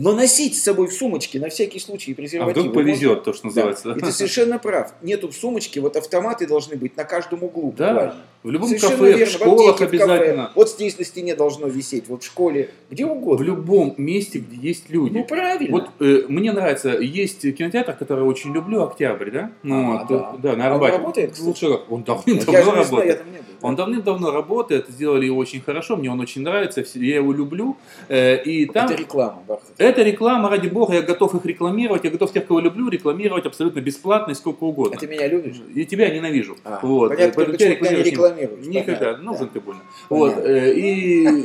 Но 0.00 0.12
носить 0.12 0.56
с 0.56 0.62
собой 0.62 0.86
в 0.86 0.92
сумочке 0.92 1.40
на 1.40 1.48
всякий 1.48 1.80
случай 1.80 2.12
А 2.12 2.14
презервативы. 2.14 2.60
вдруг 2.68 2.74
повезет, 2.76 3.24
то, 3.24 3.32
что 3.32 3.46
можно? 3.48 3.62
Да. 3.62 3.66
называется. 3.68 3.98
И 3.98 4.10
ты 4.10 4.12
совершенно 4.16 4.58
прав. 4.60 4.94
Нету 5.02 5.28
в 5.28 5.34
сумочке, 5.34 5.80
вот 5.80 5.96
автоматы 5.96 6.46
должны 6.46 6.76
быть 6.76 6.96
на 6.96 7.02
каждом 7.02 7.42
углу. 7.42 7.74
Да, 7.76 7.88
буквально. 7.88 8.14
В 8.42 8.50
любом 8.50 8.68
Совершенно 8.68 8.92
кафе, 8.98 9.08
верно. 9.10 9.26
в 9.26 9.28
школах 9.30 9.70
аптеке, 9.70 9.86
в 9.86 9.90
кафе. 10.00 10.04
обязательно. 10.12 10.52
Вот 10.54 10.70
здесь 10.70 10.98
на 10.98 11.04
стене 11.04 11.34
должно 11.34 11.66
висеть, 11.66 12.08
вот 12.08 12.22
в 12.22 12.26
школе, 12.26 12.70
где 12.90 13.04
В 13.04 13.10
угодно. 13.12 13.42
любом 13.44 13.94
месте, 13.96 14.38
где 14.38 14.56
есть 14.68 14.88
люди. 14.90 15.18
Ну, 15.18 15.24
правильно. 15.24 15.70
Вот 15.72 15.88
э, 16.00 16.22
мне 16.28 16.52
нравится, 16.52 16.90
есть 16.90 17.40
кинотеатр, 17.56 17.94
который 17.94 18.24
очень 18.24 18.52
люблю, 18.54 18.82
Октябрь, 18.84 19.30
да? 19.30 19.50
Ну, 19.62 19.92
А, 19.92 19.98
вот, 19.98 20.08
да. 20.08 20.36
да, 20.52 20.56
на 20.56 20.64
А 20.64 20.68
он 20.68 20.74
Арбате. 20.74 20.96
работает, 20.98 21.30
кстати? 21.32 21.46
Лучше? 21.46 21.66
Он 21.88 22.02
давным-давно 22.04 22.36
не 22.36 22.40
знаю, 22.40 22.66
я 22.66 22.82
работает. 22.84 23.18
там 23.18 23.32
не 23.32 23.38
был. 23.38 23.44
Он 23.60 23.74
давным-давно 23.76 24.30
работает, 24.30 24.86
сделали 24.88 25.26
его 25.26 25.36
очень 25.38 25.60
хорошо, 25.60 25.96
мне 25.96 26.10
он 26.10 26.20
очень 26.20 26.42
нравится, 26.42 26.84
я 26.94 27.16
его 27.16 27.32
люблю. 27.32 27.76
Э, 28.08 28.40
И 28.42 28.66
там... 28.66 28.86
Это 28.88 28.94
реклама, 28.94 29.42
Бахтов. 29.48 29.68
Это 29.78 30.02
реклама, 30.02 30.48
ради 30.48 30.68
бога, 30.68 30.94
я 30.94 31.02
готов 31.02 31.34
их 31.34 31.44
рекламировать, 31.44 32.04
я 32.04 32.10
готов 32.10 32.32
тех, 32.32 32.46
кого 32.46 32.60
люблю, 32.60 32.88
рекламировать 32.88 33.46
абсолютно 33.46 33.80
бесплатно 33.80 34.30
и 34.30 34.34
сколько 34.34 34.62
угодно. 34.62 34.96
А 34.96 35.00
ты 35.00 35.08
меня 35.08 35.26
любишь? 35.26 35.56
И 35.74 35.84
тебя 35.86 36.08
ненавижу. 36.10 36.56
А, 36.64 36.78
вот. 36.82 37.08
понятно, 37.08 37.44
почему 37.46 37.74
тебя 37.74 38.27
рекламируешь. 38.30 38.66
Никогда. 38.66 38.98
Понятно, 39.00 39.24
Нужен 39.24 39.46
да. 39.46 39.52
ты 39.52 39.60
больно. 39.60 39.80
Вот. 40.08 40.38
Э, 40.38 40.72
И 40.74 41.44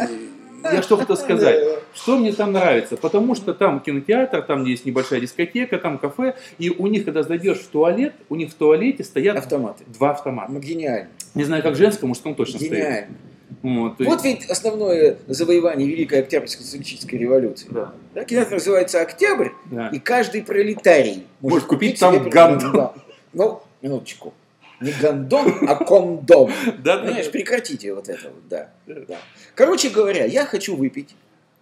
я 0.63 0.81
что 0.81 0.97
хотел 0.97 1.17
сказать. 1.17 1.59
Что 1.93 2.17
мне 2.17 2.31
там 2.31 2.51
нравится? 2.53 2.97
Потому 2.97 3.35
что 3.35 3.53
там 3.53 3.79
кинотеатр, 3.79 4.41
там 4.41 4.63
есть 4.65 4.85
небольшая 4.85 5.19
дискотека, 5.19 5.77
там 5.77 5.97
кафе, 5.97 6.35
и 6.57 6.69
у 6.69 6.87
них, 6.87 7.05
когда 7.05 7.21
зайдешь 7.23 7.59
в 7.59 7.67
туалет, 7.67 8.13
у 8.29 8.35
них 8.35 8.51
в 8.51 8.53
туалете 8.55 9.03
стоят 9.03 9.37
Автоматы. 9.37 9.83
два 9.87 10.11
автомата. 10.11 10.51
Ну, 10.51 10.59
гениально. 10.59 11.09
Не 11.35 11.43
знаю, 11.43 11.61
как 11.63 11.75
женском, 11.75 12.09
мужском 12.09 12.33
точно 12.35 12.59
стоит. 12.59 12.71
Гениально. 12.71 13.15
Вот, 13.61 13.97
то 13.97 14.03
есть- 14.03 14.11
Вот 14.15 14.23
ведь 14.25 14.49
основное 14.49 15.17
завоевание 15.27 15.87
Великой 15.87 16.19
Октябрьской 16.21 16.65
социалистической 16.65 17.19
революции. 17.19 17.67
Да, 17.69 17.93
Да, 18.13 18.23
кинотеатр 18.25 18.55
называется 18.55 19.01
«Октябрь», 19.01 19.49
да. 19.71 19.89
и 19.89 19.99
каждый 19.99 20.41
пролетарий 20.43 21.23
Может 21.39 21.65
купить 21.67 21.97
себе 21.99 22.29
там. 22.31 22.59
Да. 22.73 22.93
Ну, 23.33 23.61
минуточку. 23.81 24.33
Не 24.83 24.91
гондон, 24.91 25.67
а 25.67 25.75
кондом. 25.75 26.51
Да, 26.79 26.97
Понимаешь, 26.97 27.31
прекратите 27.31 27.93
вот 27.93 28.09
это 28.09 28.29
вот, 28.29 28.47
да. 28.49 28.69
да. 28.85 29.17
Короче 29.55 29.89
говоря, 29.89 30.25
я 30.25 30.45
хочу 30.45 30.75
выпить. 30.75 31.15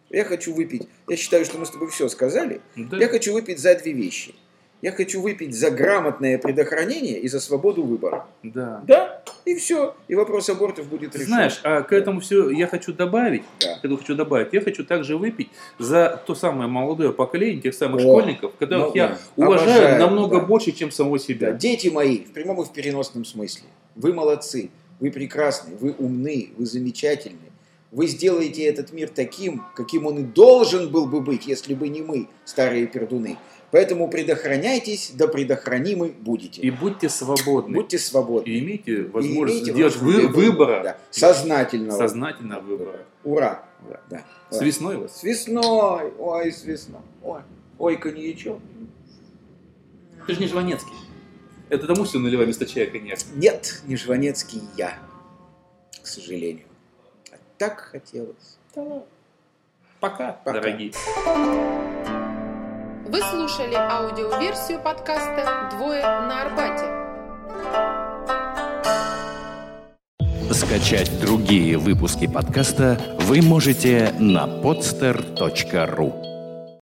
Я 0.09 0.25
хочу 0.25 0.53
выпить. 0.53 0.87
Я 1.07 1.15
считаю, 1.15 1.45
что 1.45 1.57
мы 1.57 1.65
с 1.65 1.69
тобой 1.69 1.89
все 1.89 2.09
сказали. 2.09 2.61
Да. 2.75 2.97
Я 2.97 3.07
хочу 3.07 3.33
выпить 3.33 3.59
за 3.59 3.75
две 3.75 3.93
вещи. 3.93 4.35
Я 4.81 4.91
хочу 4.91 5.21
выпить 5.21 5.55
за 5.55 5.69
грамотное 5.69 6.39
предохранение 6.39 7.19
и 7.19 7.27
за 7.27 7.39
свободу 7.39 7.83
выбора. 7.83 8.25
Да. 8.41 8.81
Да, 8.87 9.21
и 9.45 9.55
все. 9.55 9.95
И 10.07 10.15
вопрос 10.15 10.49
абортов 10.49 10.87
будет 10.87 11.13
решен. 11.15 11.27
знаешь, 11.27 11.59
а 11.63 11.81
к 11.83 11.93
этому 11.93 12.19
все 12.19 12.49
я 12.49 12.65
хочу 12.67 12.91
добавить, 12.91 13.43
Да. 13.59 13.75
к 13.75 13.79
этому 13.85 13.97
хочу 13.97 14.15
добавить, 14.15 14.53
я 14.53 14.61
хочу 14.61 14.83
также 14.83 15.17
выпить 15.17 15.49
за 15.77 16.21
то 16.25 16.33
самое 16.33 16.67
молодое 16.67 17.13
поколение, 17.13 17.61
тех 17.61 17.75
самых 17.75 17.97
О, 18.01 18.03
школьников, 18.03 18.53
которых 18.57 18.87
ну 18.87 18.91
я 18.95 19.07
да. 19.09 19.17
уважаю 19.35 19.71
Обожаю, 19.77 19.99
намного 19.99 20.39
да. 20.39 20.45
больше, 20.45 20.71
чем 20.71 20.89
самого 20.89 21.17
Да, 21.19 21.23
себя. 21.23 21.51
дети 21.51 21.89
мои, 21.89 22.17
в 22.19 22.31
прямом 22.31 22.61
и 22.61 22.65
в 22.65 22.71
переносном 22.71 23.23
смысле, 23.23 23.65
вы 23.95 24.13
молодцы, 24.13 24.71
вы 24.99 25.11
прекрасны, 25.11 25.75
вы 25.79 25.91
умны, 25.91 26.49
вы 26.57 26.65
замечательны. 26.65 27.37
Вы 27.91 28.07
сделаете 28.07 28.63
этот 28.63 28.93
мир 28.93 29.09
таким, 29.13 29.63
каким 29.75 30.05
он 30.05 30.17
и 30.19 30.23
должен 30.23 30.89
был 30.89 31.05
бы 31.07 31.19
быть, 31.19 31.45
если 31.45 31.73
бы 31.73 31.89
не 31.89 32.01
мы, 32.01 32.29
старые 32.45 32.87
пердуны. 32.87 33.37
Поэтому 33.71 34.09
предохраняйтесь, 34.09 35.11
да 35.13 35.27
предохранимы 35.27 36.09
будете. 36.09 36.61
И 36.61 36.71
будьте 36.71 37.07
свободны. 37.07 37.73
Будьте 37.75 37.97
свободны. 37.97 38.49
И 38.49 38.59
имейте 38.59 38.91
И 38.93 39.01
возможность 39.03 39.59
имейте 39.63 39.71
сделать 39.73 39.95
вы- 39.97 40.27
выбора, 40.27 40.81
да, 40.83 40.97
сознательного. 41.09 41.97
сознательного 41.97 42.59
выбора. 42.61 42.99
Ура! 43.23 43.63
Да. 43.89 43.99
Да. 44.09 44.23
С 44.49 44.61
весной 44.61 44.97
вас. 44.97 45.19
С 45.19 45.23
весной! 45.23 46.11
Ой, 46.19 46.51
с 46.51 46.63
весной! 46.65 47.01
Ой, 47.23 47.41
ой 47.79 47.97
коньячок. 47.97 48.59
Ты 50.27 50.33
же 50.33 50.39
не 50.41 50.47
Жванецкий. 50.47 50.93
Это 51.69 51.87
тому 51.87 52.03
все 52.03 52.19
наливай 52.19 52.45
вместо 52.45 52.65
чая 52.65 52.87
коньяк. 52.87 53.19
Нет, 53.35 53.81
не 53.87 53.95
Жванецкий 53.95 54.61
я, 54.77 54.99
к 56.03 56.05
сожалению. 56.05 56.65
А 57.31 57.35
так 57.57 57.79
хотелось. 57.79 58.57
Пока, 60.01 60.33
Пока. 60.43 60.51
дорогие. 60.59 60.91
Вы 63.11 63.19
слушали 63.19 63.73
аудиоверсию 63.73 64.79
подкаста 64.81 65.69
«Двое 65.75 66.01
на 66.01 66.43
Арбате». 66.43 66.85
Скачать 70.53 71.19
другие 71.19 71.77
выпуски 71.77 72.27
подкаста 72.27 72.97
вы 73.19 73.41
можете 73.41 74.13
на 74.17 74.45
podster.ru 74.45 76.30